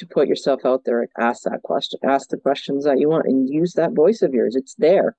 to 0.00 0.06
put 0.06 0.28
yourself 0.28 0.62
out 0.64 0.84
there 0.84 1.00
and 1.02 1.10
ask 1.18 1.42
that 1.42 1.62
question, 1.62 2.00
ask 2.02 2.30
the 2.30 2.38
questions 2.38 2.84
that 2.84 2.98
you 2.98 3.08
want 3.08 3.26
and 3.26 3.48
use 3.48 3.74
that 3.74 3.92
voice 3.92 4.22
of 4.22 4.32
yours. 4.32 4.56
It's 4.56 4.74
there. 4.76 5.14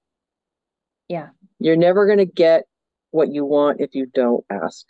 Yeah. 1.08 1.30
You're 1.60 1.76
never 1.76 2.08
going 2.08 2.18
to 2.18 2.26
get 2.26 2.64
what 3.12 3.32
you 3.32 3.46
want 3.46 3.80
if 3.80 3.94
you 3.94 4.08
don't 4.08 4.44
ask. 4.50 4.86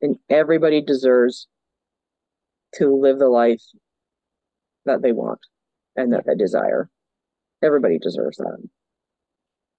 And 0.00 0.16
everybody 0.30 0.80
deserves 0.80 1.46
to 2.76 2.88
live 2.88 3.18
the 3.18 3.28
life 3.28 3.62
that 4.86 5.02
they 5.02 5.12
want 5.12 5.40
and 5.94 6.12
that 6.14 6.24
they 6.26 6.34
desire. 6.34 6.88
Everybody 7.62 7.98
deserves 7.98 8.38
that. 8.38 8.56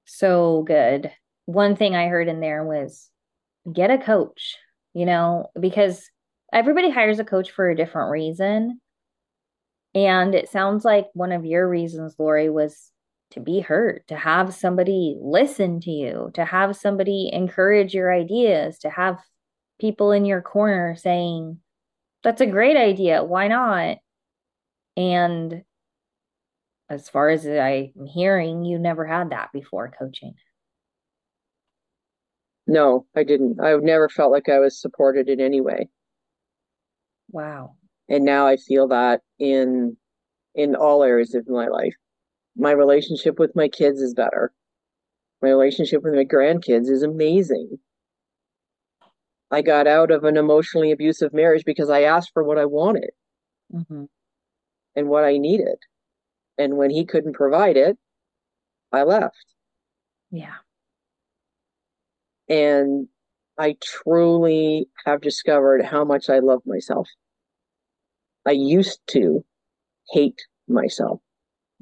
So 0.05 0.63
good. 0.67 1.11
One 1.45 1.75
thing 1.75 1.95
I 1.95 2.07
heard 2.07 2.27
in 2.27 2.39
there 2.39 2.63
was 2.63 3.09
get 3.73 3.89
a 3.89 3.97
coach, 3.97 4.57
you 4.93 5.07
know, 5.07 5.47
because 5.59 6.07
everybody 6.53 6.91
hires 6.91 7.17
a 7.17 7.25
coach 7.25 7.49
for 7.49 7.69
a 7.69 7.75
different 7.75 8.11
reason. 8.11 8.79
And 9.95 10.33
it 10.33 10.49
sounds 10.49 10.83
like 10.83 11.07
one 11.13 11.31
of 11.31 11.45
your 11.45 11.69
reasons, 11.69 12.15
Lori, 12.17 12.49
was 12.49 12.91
to 13.31 13.39
be 13.39 13.59
heard, 13.59 14.03
to 14.07 14.15
have 14.15 14.53
somebody 14.53 15.17
listen 15.19 15.79
to 15.81 15.91
you, 15.91 16.31
to 16.33 16.45
have 16.45 16.75
somebody 16.75 17.29
encourage 17.31 17.93
your 17.93 18.13
ideas, 18.13 18.79
to 18.79 18.89
have 18.89 19.19
people 19.79 20.11
in 20.11 20.25
your 20.25 20.41
corner 20.41 20.95
saying, 20.95 21.59
that's 22.23 22.41
a 22.41 22.45
great 22.45 22.77
idea. 22.77 23.23
Why 23.23 23.47
not? 23.47 23.97
And 24.95 25.63
as 26.89 27.09
far 27.09 27.29
as 27.29 27.45
I'm 27.45 28.05
hearing, 28.05 28.65
you 28.65 28.79
never 28.79 29.05
had 29.05 29.31
that 29.31 29.51
before 29.51 29.91
coaching. 29.97 30.35
No, 32.65 33.05
I 33.15 33.23
didn't. 33.23 33.59
I 33.61 33.75
never 33.75 34.09
felt 34.09 34.31
like 34.31 34.47
I 34.47 34.59
was 34.59 34.79
supported 34.79 35.27
in 35.27 35.41
any 35.41 35.59
way. 35.59 35.89
Wow. 37.29 37.75
And 38.09 38.25
now 38.25 38.47
I 38.47 38.57
feel 38.57 38.87
that 38.89 39.21
in 39.39 39.97
in 40.55 40.75
all 40.75 41.03
areas 41.03 41.33
of 41.33 41.47
my 41.47 41.67
life. 41.67 41.95
My 42.55 42.71
relationship 42.71 43.39
with 43.39 43.55
my 43.55 43.67
kids 43.67 43.99
is 43.99 44.13
better. 44.13 44.53
My 45.41 45.49
relationship 45.49 46.03
with 46.03 46.13
my 46.13 46.25
grandkids 46.25 46.89
is 46.89 47.01
amazing. 47.01 47.79
I 49.51 49.61
got 49.61 49.87
out 49.87 50.11
of 50.11 50.23
an 50.23 50.37
emotionally 50.37 50.91
abusive 50.91 51.33
marriage 51.33 51.65
because 51.65 51.89
I 51.89 52.03
asked 52.03 52.31
for 52.33 52.43
what 52.43 52.57
I 52.57 52.65
wanted 52.65 53.11
mm-hmm. 53.73 54.05
and 54.95 55.07
what 55.09 55.23
I 55.23 55.37
needed. 55.37 55.77
And 56.57 56.77
when 56.77 56.89
he 56.89 57.05
couldn't 57.05 57.33
provide 57.33 57.77
it, 57.77 57.97
I 58.91 59.03
left. 59.03 59.45
Yeah. 60.31 60.55
And 62.47 63.07
I 63.57 63.75
truly 63.83 64.87
have 65.05 65.21
discovered 65.21 65.83
how 65.85 66.03
much 66.03 66.29
I 66.29 66.39
love 66.39 66.61
myself. 66.65 67.07
I 68.45 68.51
used 68.51 68.99
to 69.07 69.43
hate 70.11 70.41
myself, 70.67 71.21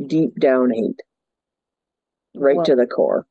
deep 0.05 0.39
down 0.39 0.71
hate, 0.71 0.99
right 2.35 2.63
to 2.65 2.75
the 2.75 2.85
core. 2.85 3.25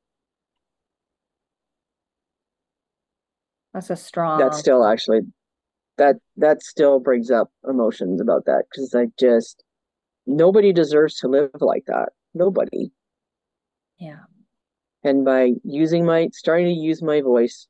That's 3.73 3.91
a 3.91 3.97
strong. 3.97 4.41
That 4.41 4.55
still 4.55 4.85
actually, 4.85 5.21
that 5.97 6.17
that 6.37 6.63
still 6.63 6.99
brings 6.99 7.31
up 7.31 7.51
emotions 7.69 8.21
about 8.21 8.47
that 8.47 8.65
because 8.71 8.95
I 8.95 9.07
just 9.19 9.63
nobody 10.27 10.73
deserves 10.73 11.17
to 11.19 11.29
live 11.29 11.51
like 11.61 11.85
that. 11.87 12.11
Nobody. 12.35 12.91
Yeah. 13.99 14.21
And 15.05 15.25
by 15.25 15.53
using 15.63 16.05
my 16.05 16.29
starting 16.33 16.67
to 16.67 16.73
use 16.73 17.01
my 17.01 17.21
voice, 17.21 17.69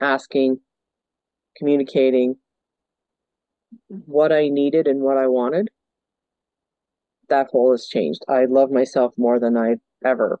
asking, 0.00 0.60
communicating 1.56 2.36
what 3.88 4.32
I 4.32 4.48
needed 4.48 4.86
and 4.86 5.00
what 5.00 5.16
I 5.16 5.26
wanted, 5.28 5.68
that 7.28 7.48
whole 7.50 7.72
has 7.72 7.86
changed. 7.86 8.22
I 8.28 8.44
love 8.44 8.70
myself 8.70 9.12
more 9.16 9.40
than 9.40 9.56
I 9.56 9.76
ever 10.04 10.40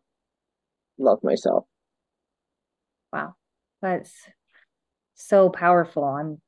loved 0.98 1.24
myself. 1.24 1.64
Wow. 3.12 3.34
That's 3.82 4.12
so 5.14 5.50
powerful. 5.50 6.04
I'm 6.04 6.40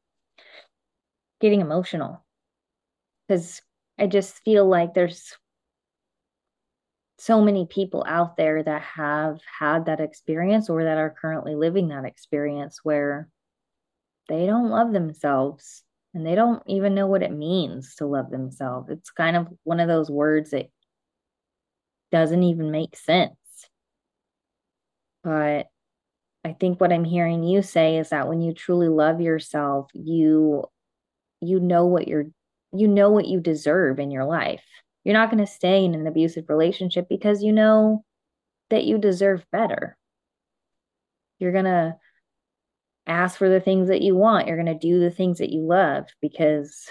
getting 1.40 1.60
emotional 1.60 2.24
because 3.26 3.62
I 3.98 4.06
just 4.06 4.42
feel 4.44 4.66
like 4.66 4.94
there's 4.94 5.36
so 7.18 7.42
many 7.42 7.66
people 7.66 8.04
out 8.06 8.36
there 8.36 8.62
that 8.62 8.82
have 8.82 9.40
had 9.58 9.86
that 9.86 10.00
experience 10.00 10.70
or 10.70 10.84
that 10.84 10.98
are 10.98 11.14
currently 11.20 11.56
living 11.56 11.88
that 11.88 12.04
experience 12.04 12.80
where 12.84 13.28
they 14.28 14.46
don't 14.46 14.70
love 14.70 14.92
themselves 14.92 15.82
and 16.18 16.26
they 16.26 16.34
don't 16.34 16.60
even 16.66 16.96
know 16.96 17.06
what 17.06 17.22
it 17.22 17.30
means 17.30 17.94
to 17.94 18.06
love 18.06 18.28
themselves. 18.28 18.90
It's 18.90 19.08
kind 19.08 19.36
of 19.36 19.46
one 19.62 19.78
of 19.78 19.86
those 19.86 20.10
words 20.10 20.50
that 20.50 20.68
doesn't 22.10 22.42
even 22.42 22.72
make 22.72 22.96
sense. 22.96 23.36
But 25.22 25.68
I 26.44 26.54
think 26.58 26.80
what 26.80 26.92
I'm 26.92 27.04
hearing 27.04 27.44
you 27.44 27.62
say 27.62 27.98
is 27.98 28.08
that 28.08 28.26
when 28.26 28.40
you 28.40 28.52
truly 28.52 28.88
love 28.88 29.20
yourself, 29.20 29.90
you 29.94 30.64
you 31.40 31.60
know 31.60 31.86
what 31.86 32.08
you're 32.08 32.26
you 32.72 32.88
know 32.88 33.10
what 33.10 33.28
you 33.28 33.38
deserve 33.38 34.00
in 34.00 34.10
your 34.10 34.24
life. 34.24 34.64
You're 35.04 35.14
not 35.14 35.30
going 35.30 35.44
to 35.44 35.50
stay 35.50 35.84
in 35.84 35.94
an 35.94 36.08
abusive 36.08 36.46
relationship 36.48 37.06
because 37.08 37.44
you 37.44 37.52
know 37.52 38.04
that 38.70 38.82
you 38.82 38.98
deserve 38.98 39.46
better. 39.52 39.96
You're 41.38 41.52
going 41.52 41.66
to 41.66 41.94
ask 43.08 43.38
for 43.38 43.48
the 43.48 43.60
things 43.60 43.88
that 43.88 44.02
you 44.02 44.14
want. 44.14 44.46
You're 44.46 44.62
going 44.62 44.66
to 44.66 44.86
do 44.86 45.00
the 45.00 45.10
things 45.10 45.38
that 45.38 45.50
you 45.50 45.62
love 45.66 46.04
because 46.20 46.88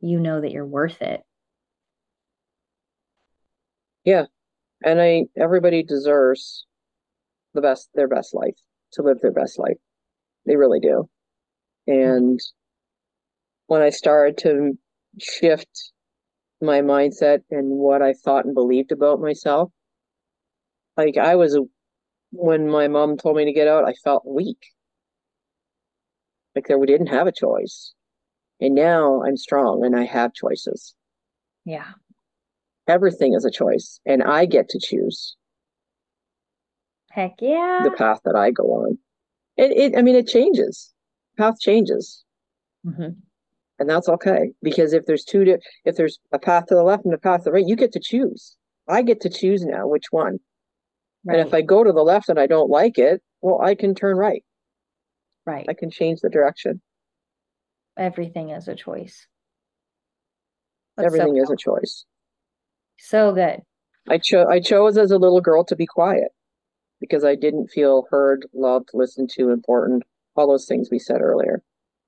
you 0.00 0.18
know 0.18 0.40
that 0.40 0.50
you're 0.50 0.66
worth 0.66 1.00
it. 1.02 1.20
Yeah. 4.04 4.24
And 4.84 5.00
I 5.00 5.26
everybody 5.36 5.84
deserves 5.84 6.66
the 7.54 7.60
best 7.60 7.88
their 7.94 8.08
best 8.08 8.34
life, 8.34 8.56
to 8.94 9.02
live 9.02 9.18
their 9.20 9.32
best 9.32 9.58
life. 9.58 9.76
They 10.44 10.56
really 10.56 10.80
do. 10.80 11.08
And 11.86 12.40
when 13.66 13.82
I 13.82 13.90
started 13.90 14.38
to 14.38 14.76
shift 15.20 15.92
my 16.60 16.80
mindset 16.80 17.40
and 17.50 17.68
what 17.70 18.02
I 18.02 18.14
thought 18.24 18.44
and 18.44 18.54
believed 18.54 18.90
about 18.90 19.20
myself, 19.20 19.70
like 20.96 21.16
I 21.16 21.36
was 21.36 21.58
when 22.32 22.68
my 22.68 22.88
mom 22.88 23.16
told 23.16 23.36
me 23.36 23.44
to 23.44 23.52
get 23.52 23.68
out, 23.68 23.84
I 23.84 23.92
felt 24.02 24.26
weak 24.26 24.58
like 26.54 26.68
that 26.68 26.78
we 26.78 26.86
didn't 26.86 27.08
have 27.08 27.26
a 27.26 27.32
choice. 27.32 27.92
And 28.60 28.74
now 28.74 29.22
I'm 29.22 29.36
strong 29.36 29.84
and 29.84 29.96
I 29.96 30.04
have 30.04 30.34
choices. 30.34 30.94
Yeah. 31.64 31.88
Everything 32.88 33.34
is 33.34 33.44
a 33.44 33.50
choice 33.50 34.00
and 34.06 34.22
I 34.22 34.44
get 34.44 34.68
to 34.70 34.78
choose. 34.78 35.36
Heck 37.10 37.34
yeah. 37.40 37.80
The 37.84 37.90
path 37.90 38.20
that 38.24 38.36
I 38.36 38.50
go 38.50 38.64
on. 38.64 38.98
It, 39.56 39.72
it 39.72 39.98
I 39.98 40.02
mean, 40.02 40.14
it 40.14 40.28
changes. 40.28 40.92
Path 41.36 41.60
changes. 41.60 42.24
Mm-hmm. 42.86 43.10
And 43.78 43.90
that's 43.90 44.08
okay. 44.08 44.52
Because 44.62 44.92
if 44.92 45.06
there's 45.06 45.24
two, 45.24 45.58
if 45.84 45.96
there's 45.96 46.18
a 46.32 46.38
path 46.38 46.66
to 46.66 46.74
the 46.74 46.82
left 46.82 47.04
and 47.04 47.12
a 47.12 47.18
path 47.18 47.40
to 47.40 47.44
the 47.44 47.52
right, 47.52 47.66
you 47.66 47.76
get 47.76 47.92
to 47.92 48.00
choose. 48.00 48.56
I 48.88 49.02
get 49.02 49.20
to 49.22 49.28
choose 49.28 49.64
now 49.64 49.86
which 49.86 50.06
one. 50.10 50.38
Right. 51.24 51.38
And 51.38 51.46
if 51.46 51.54
I 51.54 51.62
go 51.62 51.84
to 51.84 51.92
the 51.92 52.02
left 52.02 52.28
and 52.28 52.38
I 52.38 52.46
don't 52.46 52.70
like 52.70 52.98
it, 52.98 53.22
well, 53.40 53.60
I 53.60 53.74
can 53.74 53.94
turn 53.94 54.16
right. 54.16 54.44
Right. 55.46 55.66
I 55.68 55.74
can 55.74 55.90
change 55.90 56.20
the 56.20 56.30
direction. 56.30 56.80
Everything 57.96 58.50
is 58.50 58.68
a 58.68 58.74
choice. 58.74 59.26
That's 60.96 61.06
Everything 61.06 61.36
so 61.36 61.42
is 61.42 61.50
a 61.50 61.56
choice. 61.56 62.04
So 62.98 63.32
good. 63.32 63.60
I 64.08 64.18
chose 64.18 64.46
I 64.48 64.60
chose 64.60 64.98
as 64.98 65.10
a 65.10 65.18
little 65.18 65.40
girl 65.40 65.64
to 65.64 65.76
be 65.76 65.86
quiet 65.86 66.28
because 67.00 67.24
I 67.24 67.34
didn't 67.34 67.68
feel 67.68 68.06
heard, 68.10 68.46
loved, 68.54 68.90
listened 68.94 69.30
to, 69.30 69.50
important, 69.50 70.04
all 70.36 70.48
those 70.48 70.66
things 70.66 70.88
we 70.90 70.98
said 70.98 71.20
earlier. 71.20 71.62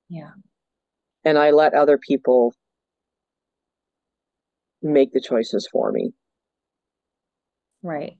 Yeah. 0.09 0.31
And 1.23 1.37
I 1.37 1.51
let 1.51 1.73
other 1.73 1.97
people 1.97 2.53
make 4.81 5.11
the 5.11 5.19
choices 5.19 5.67
for 5.71 5.91
me. 5.91 6.13
Right. 7.81 8.17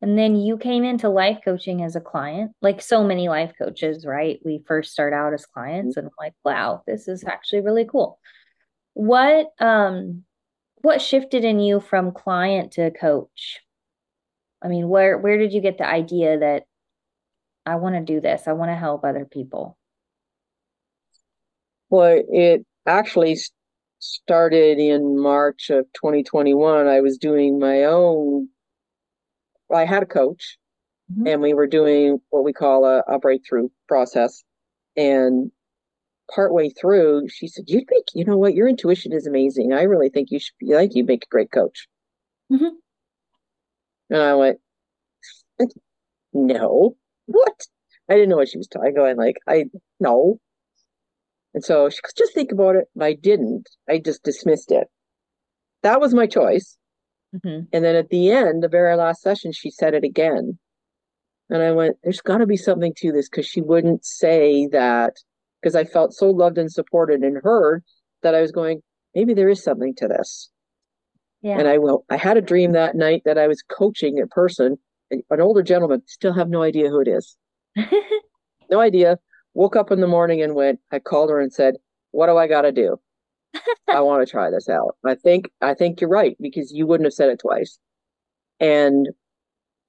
And 0.00 0.16
then 0.16 0.36
you 0.36 0.58
came 0.58 0.84
into 0.84 1.08
life 1.08 1.38
coaching 1.44 1.82
as 1.82 1.96
a 1.96 2.00
client, 2.00 2.52
like 2.62 2.80
so 2.80 3.02
many 3.02 3.28
life 3.28 3.52
coaches, 3.58 4.06
right? 4.06 4.38
We 4.44 4.62
first 4.66 4.92
start 4.92 5.12
out 5.12 5.34
as 5.34 5.46
clients 5.46 5.96
and 5.96 6.06
I'm 6.06 6.12
like, 6.18 6.34
wow, 6.44 6.82
this 6.86 7.08
is 7.08 7.24
actually 7.24 7.62
really 7.62 7.84
cool. 7.84 8.18
What 8.94 9.48
um 9.58 10.24
what 10.82 11.02
shifted 11.02 11.44
in 11.44 11.58
you 11.58 11.80
from 11.80 12.12
client 12.12 12.72
to 12.72 12.92
coach? 12.92 13.60
I 14.62 14.68
mean, 14.68 14.88
where 14.88 15.18
where 15.18 15.36
did 15.36 15.52
you 15.52 15.60
get 15.60 15.78
the 15.78 15.88
idea 15.88 16.38
that 16.38 16.62
I 17.66 17.76
want 17.76 17.96
to 17.96 18.00
do 18.00 18.20
this? 18.20 18.46
I 18.46 18.52
want 18.52 18.70
to 18.70 18.76
help 18.76 19.04
other 19.04 19.24
people. 19.24 19.76
Well, 21.90 22.22
it 22.28 22.64
actually 22.86 23.36
started 23.98 24.78
in 24.78 25.20
March 25.20 25.70
of 25.70 25.86
2021. 25.94 26.86
I 26.86 27.00
was 27.00 27.18
doing 27.18 27.58
my 27.58 27.84
own 27.84 28.48
I 29.72 29.84
had 29.84 30.02
a 30.02 30.06
coach 30.06 30.58
mm-hmm. 31.12 31.26
and 31.26 31.42
we 31.42 31.54
were 31.54 31.66
doing 31.66 32.20
what 32.30 32.44
we 32.44 32.52
call 32.52 32.84
a, 32.84 33.02
a 33.08 33.18
breakthrough 33.18 33.68
process. 33.86 34.42
And 34.96 35.50
partway 36.34 36.70
through, 36.70 37.28
she 37.28 37.48
said, 37.48 37.64
You'd 37.68 37.88
make, 37.90 38.08
you 38.14 38.24
know 38.24 38.36
what, 38.36 38.54
your 38.54 38.68
intuition 38.68 39.12
is 39.12 39.26
amazing. 39.26 39.72
I 39.72 39.82
really 39.82 40.08
think 40.08 40.30
you 40.30 40.40
should 40.40 40.58
be 40.58 40.74
like, 40.74 40.94
you 40.94 41.04
make 41.04 41.24
a 41.24 41.30
great 41.30 41.52
coach. 41.52 41.86
Mm-hmm. 42.52 42.74
And 44.10 44.22
I 44.22 44.34
went, 44.34 44.58
No, 46.32 46.96
what? 47.26 47.66
I 48.08 48.14
didn't 48.14 48.30
know 48.30 48.36
what 48.36 48.48
she 48.48 48.58
was 48.58 48.68
talking. 48.68 48.94
Going 48.94 49.16
like, 49.16 49.36
I 49.46 49.66
no. 50.00 50.40
And 51.54 51.64
so 51.64 51.88
she 51.90 52.00
goes, 52.02 52.12
just 52.16 52.34
think 52.34 52.52
about 52.52 52.76
it. 52.76 52.86
And 52.94 53.04
I 53.04 53.14
didn't. 53.14 53.68
I 53.88 53.98
just 53.98 54.22
dismissed 54.22 54.70
it. 54.70 54.88
That 55.82 56.00
was 56.00 56.14
my 56.14 56.26
choice. 56.26 56.77
Mm-hmm. 57.34 57.64
And 57.72 57.84
then 57.84 57.94
at 57.94 58.08
the 58.08 58.30
end, 58.30 58.62
the 58.62 58.68
very 58.68 58.96
last 58.96 59.22
session, 59.22 59.52
she 59.52 59.70
said 59.70 59.94
it 59.94 60.04
again. 60.04 60.58
And 61.50 61.62
I 61.62 61.72
went, 61.72 61.96
there's 62.02 62.20
got 62.20 62.38
to 62.38 62.46
be 62.46 62.56
something 62.56 62.92
to 62.98 63.12
this 63.12 63.28
because 63.28 63.46
she 63.46 63.60
wouldn't 63.60 64.04
say 64.04 64.66
that 64.68 65.14
because 65.60 65.74
I 65.74 65.84
felt 65.84 66.12
so 66.12 66.30
loved 66.30 66.58
and 66.58 66.70
supported 66.70 67.22
and 67.22 67.38
heard 67.42 67.82
that 68.22 68.34
I 68.34 68.40
was 68.40 68.52
going, 68.52 68.82
maybe 69.14 69.34
there 69.34 69.48
is 69.48 69.62
something 69.62 69.94
to 69.96 70.08
this. 70.08 70.50
Yeah. 71.42 71.58
And 71.58 71.68
I 71.68 71.78
will, 71.78 72.04
I 72.10 72.16
had 72.16 72.36
a 72.36 72.42
dream 72.42 72.72
that 72.72 72.96
night 72.96 73.22
that 73.24 73.38
I 73.38 73.46
was 73.46 73.62
coaching 73.62 74.20
a 74.20 74.26
person, 74.26 74.76
an 75.10 75.40
older 75.40 75.62
gentleman, 75.62 76.02
still 76.06 76.34
have 76.34 76.48
no 76.48 76.62
idea 76.62 76.88
who 76.88 77.00
it 77.00 77.08
is. 77.08 77.36
no 78.70 78.80
idea. 78.80 79.18
Woke 79.54 79.76
up 79.76 79.90
in 79.90 80.00
the 80.00 80.06
morning 80.06 80.42
and 80.42 80.54
went, 80.54 80.80
I 80.92 80.98
called 80.98 81.30
her 81.30 81.40
and 81.40 81.52
said, 81.52 81.74
what 82.10 82.26
do 82.26 82.36
I 82.36 82.46
got 82.46 82.62
to 82.62 82.72
do? 82.72 82.98
I 83.88 84.00
want 84.00 84.26
to 84.26 84.30
try 84.30 84.50
this 84.50 84.68
out. 84.68 84.96
I 85.04 85.14
think, 85.14 85.50
I 85.60 85.74
think 85.74 86.00
you're 86.00 86.10
right 86.10 86.36
because 86.40 86.72
you 86.72 86.86
wouldn't 86.86 87.06
have 87.06 87.14
said 87.14 87.30
it 87.30 87.40
twice. 87.40 87.78
And, 88.60 89.08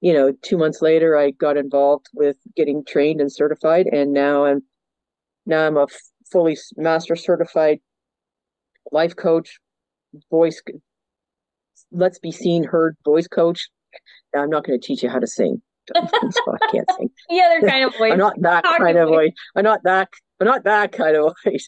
you 0.02 0.14
know, 0.14 0.34
two 0.42 0.58
months 0.58 0.82
later, 0.82 1.18
I 1.18 1.32
got 1.32 1.58
involved 1.58 2.08
with 2.14 2.38
getting 2.56 2.86
trained 2.86 3.20
and 3.22 3.32
certified. 3.32 3.88
And 3.88 4.14
now 4.14 4.46
I'm, 4.46 4.64
now 5.46 5.68
I'm 5.68 5.78
a 5.78 5.88
fully 6.32 6.58
master 6.78 7.16
certified 7.16 7.80
life 8.92 9.16
coach, 9.16 9.60
voice, 10.30 10.62
let's 11.92 12.20
be 12.20 12.32
seen, 12.32 12.64
heard 12.64 12.96
voice 13.06 13.28
coach. 13.28 13.70
I'm 14.36 14.50
not 14.50 14.66
going 14.66 14.80
to 14.80 14.86
teach 14.86 15.04
you 15.04 15.10
how 15.10 15.20
to 15.20 15.28
sing. 15.28 15.62
I 15.96 16.58
can't 16.72 16.90
sing. 16.98 17.10
yeah, 17.30 17.58
they're 17.60 17.70
kind 17.70 17.86
of 17.86 17.96
voice. 17.98 18.12
I'm 18.14 18.20
not 18.20 18.40
that 18.42 18.64
kind 18.64 18.98
of 18.98 19.10
voice. 19.10 19.32
I'm 19.56 19.64
not 19.64 19.82
that. 19.84 20.10
I'm 20.40 20.48
not 20.48 20.64
that 20.64 20.92
kind 20.92 21.16
of 21.16 21.34
voice. 21.46 21.68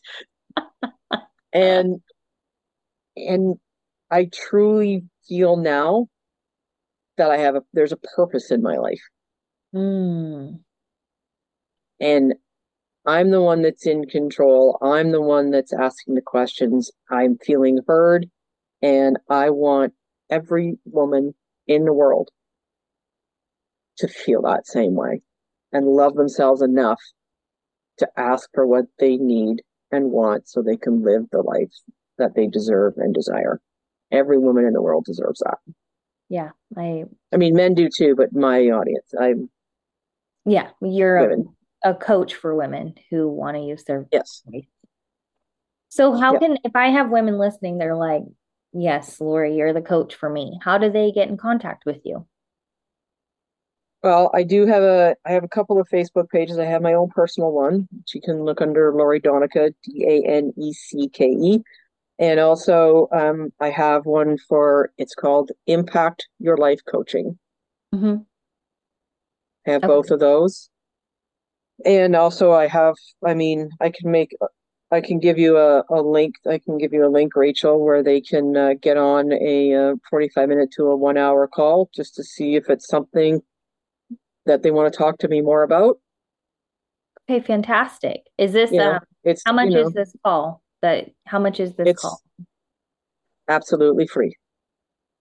And 1.53 2.01
and 3.15 3.55
I 4.09 4.29
truly 4.33 5.03
feel 5.27 5.57
now 5.57 6.07
that 7.17 7.31
I 7.31 7.37
have 7.37 7.55
a 7.55 7.61
there's 7.73 7.91
a 7.91 7.97
purpose 8.15 8.51
in 8.51 8.61
my 8.61 8.77
life. 8.77 9.01
Mm. 9.73 10.59
And 11.99 12.33
I'm 13.05 13.31
the 13.31 13.41
one 13.41 13.61
that's 13.61 13.85
in 13.85 14.05
control. 14.05 14.77
I'm 14.81 15.11
the 15.11 15.21
one 15.21 15.51
that's 15.51 15.73
asking 15.73 16.15
the 16.15 16.21
questions. 16.21 16.91
I'm 17.09 17.37
feeling 17.37 17.79
heard. 17.87 18.29
And 18.81 19.17
I 19.29 19.49
want 19.49 19.93
every 20.29 20.77
woman 20.85 21.33
in 21.67 21.85
the 21.85 21.93
world 21.93 22.29
to 23.97 24.07
feel 24.07 24.41
that 24.41 24.67
same 24.67 24.95
way 24.95 25.21
and 25.71 25.85
love 25.85 26.15
themselves 26.15 26.61
enough 26.61 26.99
to 27.97 28.07
ask 28.17 28.49
for 28.53 28.65
what 28.65 28.85
they 28.99 29.17
need 29.17 29.61
and 29.91 30.12
want 30.12 30.47
so 30.47 30.62
they 30.62 30.77
can 30.77 31.04
live 31.04 31.25
the 31.32 31.41
life 31.41 31.71
that 32.17 32.36
they 32.36 32.47
deserve 32.47 32.93
and 32.97 33.13
desire. 33.13 33.60
Every 34.12 34.38
woman 34.38 34.65
in 34.65 34.73
the 34.73 34.82
world 34.82 35.06
deserves 35.06 35.39
that. 35.39 35.58
Yeah, 36.30 36.51
I 36.77 37.06
I 37.34 37.38
mean 37.38 37.56
men 37.56 37.73
do 37.73 37.89
too, 37.89 38.15
but 38.15 38.34
my 38.34 38.69
audience, 38.69 39.13
I'm 39.19 39.49
Yeah, 40.45 40.69
you're 40.82 41.21
women. 41.21 41.56
a 41.84 41.91
a 41.91 41.95
coach 41.95 42.36
for 42.36 42.56
women 42.56 42.93
who 43.10 43.27
want 43.27 43.58
to 43.58 43.63
use 43.63 43.84
their 43.84 44.08
yes. 44.12 44.43
So 45.89 46.13
how 46.13 46.38
can 46.39 46.58
if 46.63 46.75
I 46.75 46.88
have 46.89 47.10
women 47.10 47.38
listening, 47.38 47.77
they're 47.77 47.97
like, 47.97 48.23
"Yes, 48.71 49.19
Lori, 49.19 49.56
you're 49.58 49.73
the 49.73 49.82
coach 49.82 50.15
for 50.15 50.30
me." 50.30 50.58
How 50.63 50.77
do 50.77 50.89
they 50.89 51.12
get 51.12 51.27
in 51.27 51.38
contact 51.38 51.86
with 51.86 51.99
you? 52.06 52.25
Well, 54.03 54.31
I 54.33 54.43
do 54.43 54.65
have 54.65 54.81
a 54.81 55.15
I 55.25 55.31
have 55.31 55.43
a 55.43 55.49
couple 55.49 55.79
of 55.79 55.87
Facebook 55.89 56.29
pages. 56.29 56.57
I 56.57 56.65
have 56.65 56.81
my 56.81 56.93
own 56.93 57.09
personal 57.09 57.51
one, 57.51 57.87
which 57.91 58.15
you 58.15 58.21
can 58.21 58.43
look 58.43 58.61
under 58.61 58.93
Lori 58.93 59.21
Danecke, 59.21 59.73
D 59.83 60.05
A 60.07 60.27
N 60.27 60.53
E 60.57 60.73
C 60.73 61.07
K 61.09 61.25
E. 61.25 61.59
And 62.17 62.39
also 62.39 63.07
um, 63.11 63.51
I 63.59 63.69
have 63.69 64.05
one 64.05 64.37
for 64.49 64.91
it's 64.97 65.15
called 65.15 65.51
Impact 65.67 66.27
Your 66.39 66.57
Life 66.57 66.81
Coaching. 66.89 67.37
Mm-hmm. 67.93 68.17
I 69.67 69.71
have 69.71 69.83
okay. 69.83 69.87
both 69.87 70.11
of 70.11 70.19
those 70.19 70.71
and 71.85 72.15
also 72.15 72.51
I 72.51 72.67
have, 72.67 72.95
I 73.25 73.33
mean, 73.33 73.69
I 73.79 73.89
can 73.89 74.11
make, 74.11 74.35
I 74.91 75.01
can 75.01 75.19
give 75.19 75.37
you 75.37 75.57
a, 75.57 75.83
a 75.89 76.01
link. 76.01 76.35
I 76.49 76.59
can 76.59 76.77
give 76.77 76.93
you 76.93 77.05
a 77.05 77.09
link, 77.09 77.35
Rachel, 77.35 77.83
where 77.83 78.03
they 78.03 78.21
can 78.21 78.55
uh, 78.57 78.73
get 78.81 78.97
on 78.97 79.31
a 79.33 79.73
uh, 79.73 79.95
45 80.09 80.49
minute 80.49 80.71
to 80.73 80.87
a 80.87 80.95
one 80.95 81.17
hour 81.17 81.47
call 81.47 81.89
just 81.95 82.15
to 82.15 82.23
see 82.23 82.55
if 82.55 82.69
it's 82.69 82.87
something 82.87 83.41
that 84.45 84.63
they 84.63 84.71
want 84.71 84.91
to 84.91 84.97
talk 84.97 85.19
to 85.19 85.27
me 85.27 85.41
more 85.41 85.63
about. 85.63 85.99
Okay, 87.30 87.45
fantastic. 87.45 88.21
Is 88.38 88.51
this, 88.51 88.71
yeah, 88.71 88.97
um, 88.97 88.99
it's, 89.23 89.43
how 89.45 89.54
much 89.54 89.69
you 89.69 89.71
know, 89.71 89.88
is 89.88 89.93
this 89.93 90.13
call? 90.23 90.62
That, 90.82 91.10
how 91.25 91.39
much 91.39 91.60
is 91.60 91.75
this 91.75 91.99
call? 91.99 92.19
Absolutely 93.47 94.08
free. 94.08 94.36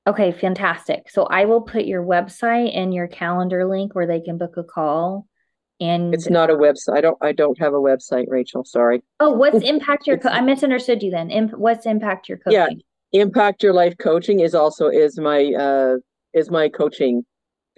Okay, 0.07 0.33
fantastic. 0.33 1.11
So 1.11 1.25
I 1.25 1.45
will 1.45 1.61
put 1.61 1.85
your 1.85 2.03
website 2.03 2.77
and 2.77 2.95
your 2.95 3.07
calendar 3.07 3.67
link 3.67 3.95
where 3.95 4.07
they 4.07 4.21
can 4.21 4.39
book 4.39 4.57
a 4.57 4.65
call 4.65 5.27
and 5.81 6.13
it's 6.13 6.29
not 6.29 6.51
a 6.51 6.55
website. 6.55 6.97
I 6.97 7.01
don't. 7.01 7.19
I 7.23 7.33
don't 7.33 7.59
have 7.59 7.73
a 7.73 7.79
website, 7.79 8.27
Rachel. 8.29 8.65
Sorry. 8.65 9.03
Oh, 9.19 9.31
what's 9.31 9.59
impact 9.65 10.07
your? 10.07 10.19
Co- 10.19 10.29
I 10.29 10.43
misunderstood 10.43 11.03
you 11.03 11.11
then. 11.11 11.31
Imp- 11.31 11.57
what's 11.57 11.87
impact 11.87 12.29
your 12.29 12.39
coaching? 12.39 12.83
Yeah, 13.13 13.23
impact 13.23 13.63
your 13.63 13.73
life 13.73 13.95
coaching 13.99 14.41
is 14.41 14.55
also 14.55 14.89
is 14.89 15.19
my 15.19 15.53
uh 15.59 15.97
is 16.35 16.51
my 16.51 16.69
coaching 16.69 17.25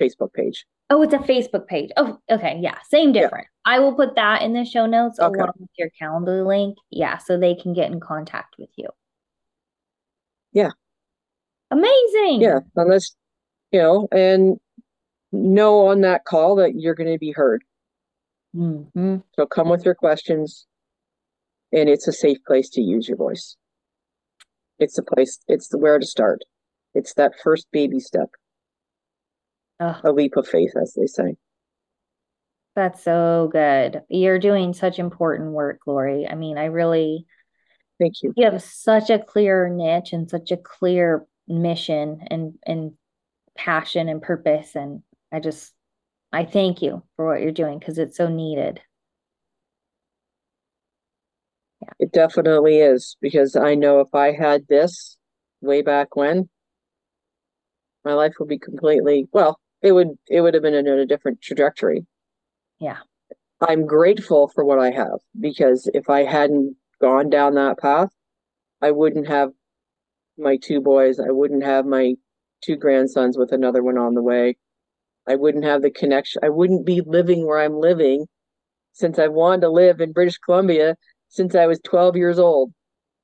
Facebook 0.00 0.32
page. 0.32 0.66
Oh, 0.92 1.00
it's 1.00 1.14
a 1.14 1.18
Facebook 1.18 1.66
page. 1.66 1.90
Oh, 1.96 2.18
okay, 2.30 2.58
yeah, 2.60 2.76
same 2.90 3.12
different. 3.12 3.46
Yeah. 3.66 3.76
I 3.76 3.78
will 3.78 3.94
put 3.94 4.14
that 4.16 4.42
in 4.42 4.52
the 4.52 4.66
show 4.66 4.84
notes 4.84 5.18
okay. 5.18 5.38
along 5.38 5.54
with 5.58 5.70
your 5.78 5.88
calendar 5.98 6.44
link. 6.44 6.76
Yeah, 6.90 7.16
so 7.16 7.38
they 7.38 7.54
can 7.54 7.72
get 7.72 7.90
in 7.90 7.98
contact 7.98 8.56
with 8.58 8.68
you. 8.76 8.90
Yeah. 10.52 10.68
Amazing. 11.70 12.42
Yeah, 12.42 12.60
unless 12.76 13.16
you 13.70 13.80
know, 13.80 14.06
and 14.12 14.60
know 15.32 15.86
on 15.86 16.02
that 16.02 16.26
call 16.26 16.56
that 16.56 16.74
you're 16.74 16.94
going 16.94 17.10
to 17.10 17.18
be 17.18 17.32
heard. 17.32 17.64
Mm-hmm. 18.54 19.16
So 19.32 19.46
come 19.46 19.70
with 19.70 19.86
your 19.86 19.94
questions, 19.94 20.66
and 21.72 21.88
it's 21.88 22.06
a 22.06 22.12
safe 22.12 22.44
place 22.46 22.68
to 22.68 22.82
use 22.82 23.08
your 23.08 23.16
voice. 23.16 23.56
It's 24.78 24.96
the 24.96 25.02
place, 25.02 25.38
it's 25.48 25.68
the 25.68 25.78
where 25.78 25.98
to 25.98 26.06
start. 26.06 26.42
It's 26.92 27.14
that 27.14 27.32
first 27.42 27.66
baby 27.72 27.98
step, 27.98 28.28
a 30.04 30.12
leap 30.12 30.36
of 30.36 30.46
faith, 30.46 30.72
as 30.80 30.94
they 30.94 31.06
say. 31.06 31.36
That's 32.74 33.02
so 33.02 33.50
good. 33.52 34.02
You're 34.08 34.38
doing 34.38 34.72
such 34.72 34.98
important 34.98 35.52
work, 35.52 35.80
Lori. 35.86 36.26
I 36.26 36.34
mean, 36.34 36.56
I 36.56 36.66
really 36.66 37.26
thank 38.00 38.14
you. 38.22 38.32
You 38.36 38.50
have 38.50 38.62
such 38.62 39.10
a 39.10 39.18
clear 39.18 39.68
niche 39.68 40.12
and 40.12 40.28
such 40.28 40.50
a 40.50 40.56
clear 40.56 41.26
mission 41.48 42.20
and 42.30 42.54
and 42.64 42.92
passion 43.56 44.08
and 44.08 44.22
purpose 44.22 44.74
and 44.74 45.02
I 45.30 45.40
just 45.40 45.72
I 46.32 46.44
thank 46.44 46.80
you 46.80 47.02
for 47.16 47.26
what 47.26 47.42
you're 47.42 47.52
doing 47.52 47.78
because 47.78 47.98
it's 47.98 48.16
so 48.16 48.28
needed. 48.28 48.80
Yeah. 51.82 51.88
It 51.98 52.12
definitely 52.12 52.78
is 52.78 53.16
because 53.20 53.54
I 53.54 53.74
know 53.74 54.00
if 54.00 54.14
I 54.14 54.32
had 54.32 54.66
this 54.68 55.18
way 55.60 55.82
back 55.82 56.16
when, 56.16 56.48
my 58.04 58.14
life 58.14 58.34
would 58.38 58.48
be 58.48 58.58
completely 58.58 59.28
well, 59.32 59.60
it 59.82 59.92
would 59.92 60.10
it 60.28 60.40
would 60.40 60.54
have 60.54 60.62
been 60.62 60.74
in 60.74 60.86
a 60.86 61.06
different 61.06 61.42
trajectory. 61.42 62.06
Yeah. 62.78 62.98
I'm 63.60 63.86
grateful 63.86 64.48
for 64.48 64.64
what 64.64 64.78
I 64.78 64.90
have 64.90 65.20
because 65.38 65.88
if 65.94 66.10
I 66.10 66.24
hadn't 66.24 66.76
gone 67.00 67.30
down 67.30 67.54
that 67.54 67.78
path, 67.78 68.10
I 68.80 68.90
wouldn't 68.90 69.28
have 69.28 69.50
my 70.36 70.56
two 70.56 70.80
boys, 70.80 71.20
I 71.20 71.30
wouldn't 71.30 71.62
have 71.62 71.86
my 71.86 72.14
two 72.62 72.76
grandsons 72.76 73.38
with 73.38 73.52
another 73.52 73.82
one 73.82 73.98
on 73.98 74.14
the 74.14 74.22
way. 74.22 74.56
I 75.28 75.36
wouldn't 75.36 75.64
have 75.64 75.82
the 75.82 75.90
connection. 75.90 76.42
I 76.44 76.48
wouldn't 76.48 76.84
be 76.84 77.00
living 77.00 77.46
where 77.46 77.60
I'm 77.60 77.78
living 77.78 78.26
since 78.92 79.18
I 79.18 79.28
wanted 79.28 79.62
to 79.62 79.70
live 79.70 80.00
in 80.00 80.12
British 80.12 80.38
Columbia 80.38 80.96
since 81.28 81.54
I 81.54 81.66
was 81.66 81.80
12 81.84 82.16
years 82.16 82.38
old. 82.38 82.72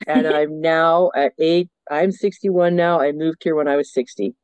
And 0.07 0.27
I'm 0.29 0.61
now 0.61 1.11
at 1.17 1.33
eight, 1.39 1.69
I'm 1.91 2.13
61 2.13 2.77
now. 2.77 3.01
I 3.01 3.11
moved 3.13 3.43
here 3.43 3.57
when 3.57 3.69
I 3.69 3.77
was 3.77 3.93
60. 3.93 4.35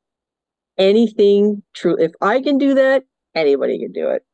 Anything 0.77 1.63
true, 1.73 1.97
if 1.99 2.13
I 2.21 2.41
can 2.41 2.59
do 2.59 2.75
that, 2.75 3.05
anybody 3.35 3.79
can 3.79 3.93
do 3.93 4.11
it. 4.11 4.25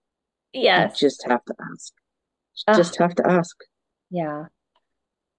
Yes. 0.52 1.00
You 1.00 1.08
just 1.08 1.24
have 1.26 1.44
to 1.44 1.54
ask. 1.72 1.92
Just 2.76 2.96
have 2.98 3.14
to 3.16 3.30
ask. 3.30 3.56
Yeah. 4.10 4.46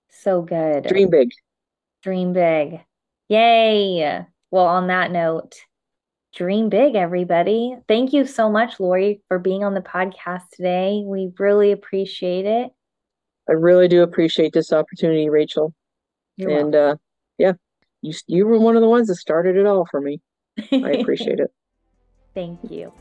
So 0.10 0.42
good. 0.42 0.86
Dream 0.86 1.10
big. 1.10 1.30
Dream 2.04 2.34
big. 2.34 2.82
Yay. 3.30 4.26
Well, 4.52 4.66
on 4.66 4.88
that 4.88 5.12
note, 5.12 5.56
dream 6.36 6.70
big, 6.70 6.96
everybody. 6.96 7.76
Thank 7.88 8.14
you 8.14 8.26
so 8.26 8.50
much, 8.50 8.80
Lori, 8.80 9.22
for 9.28 9.40
being 9.40 9.64
on 9.64 9.74
the 9.74 9.82
podcast 9.82 10.44
today. 10.52 11.04
We 11.06 11.32
really 11.40 11.72
appreciate 11.72 12.46
it. 12.46 12.72
I 13.50 13.54
really 13.54 13.88
do 13.88 14.04
appreciate 14.04 14.54
this 14.54 14.72
opportunity, 14.72 15.30
Rachel. 15.30 15.74
You're 16.38 16.52
and 16.52 16.76
uh, 16.76 16.96
yeah, 17.38 17.54
you 18.02 18.14
you 18.28 18.46
were 18.46 18.60
one 18.60 18.76
of 18.76 18.82
the 18.82 18.90
ones 18.90 19.08
that 19.08 19.16
started 19.16 19.58
it 19.58 19.66
all 19.66 19.86
for 19.90 20.02
me. 20.02 20.22
I 20.72 20.92
appreciate 20.92 21.40
it. 21.40 21.52
Thank 22.34 22.60
you. 22.70 22.94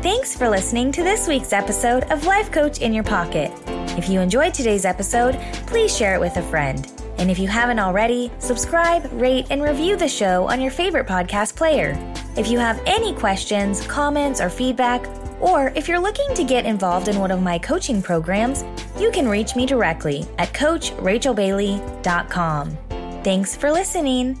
Thanks 0.00 0.36
for 0.36 0.48
listening 0.48 0.92
to 0.92 1.02
this 1.02 1.26
week's 1.26 1.52
episode 1.52 2.04
of 2.04 2.24
Life 2.24 2.52
Coach 2.52 2.80
in 2.80 2.94
Your 2.94 3.04
Pocket. 3.04 3.52
If 3.98 4.08
you 4.08 4.20
enjoyed 4.20 4.54
today's 4.54 4.84
episode, 4.84 5.34
please 5.66 5.96
share 5.96 6.14
it 6.14 6.20
with 6.20 6.36
a 6.36 6.42
friend. 6.42 6.86
And 7.18 7.28
if 7.30 7.38
you 7.38 7.48
haven't 7.48 7.80
already, 7.80 8.30
subscribe, 8.38 9.10
rate, 9.12 9.48
and 9.50 9.60
review 9.60 9.96
the 9.96 10.06
show 10.06 10.48
on 10.48 10.60
your 10.60 10.70
favorite 10.70 11.08
podcast 11.08 11.56
player. 11.56 11.98
If 12.36 12.46
you 12.48 12.60
have 12.60 12.80
any 12.86 13.12
questions, 13.12 13.84
comments, 13.88 14.40
or 14.40 14.48
feedback, 14.48 15.04
or 15.40 15.72
if 15.74 15.88
you're 15.88 15.98
looking 15.98 16.32
to 16.34 16.44
get 16.44 16.64
involved 16.64 17.08
in 17.08 17.18
one 17.18 17.32
of 17.32 17.42
my 17.42 17.58
coaching 17.58 18.00
programs, 18.00 18.62
you 18.98 19.10
can 19.10 19.28
reach 19.28 19.56
me 19.56 19.66
directly 19.66 20.24
at 20.38 20.52
CoachRachelBailey.com. 20.52 22.78
Thanks 23.24 23.56
for 23.56 23.72
listening. 23.72 24.40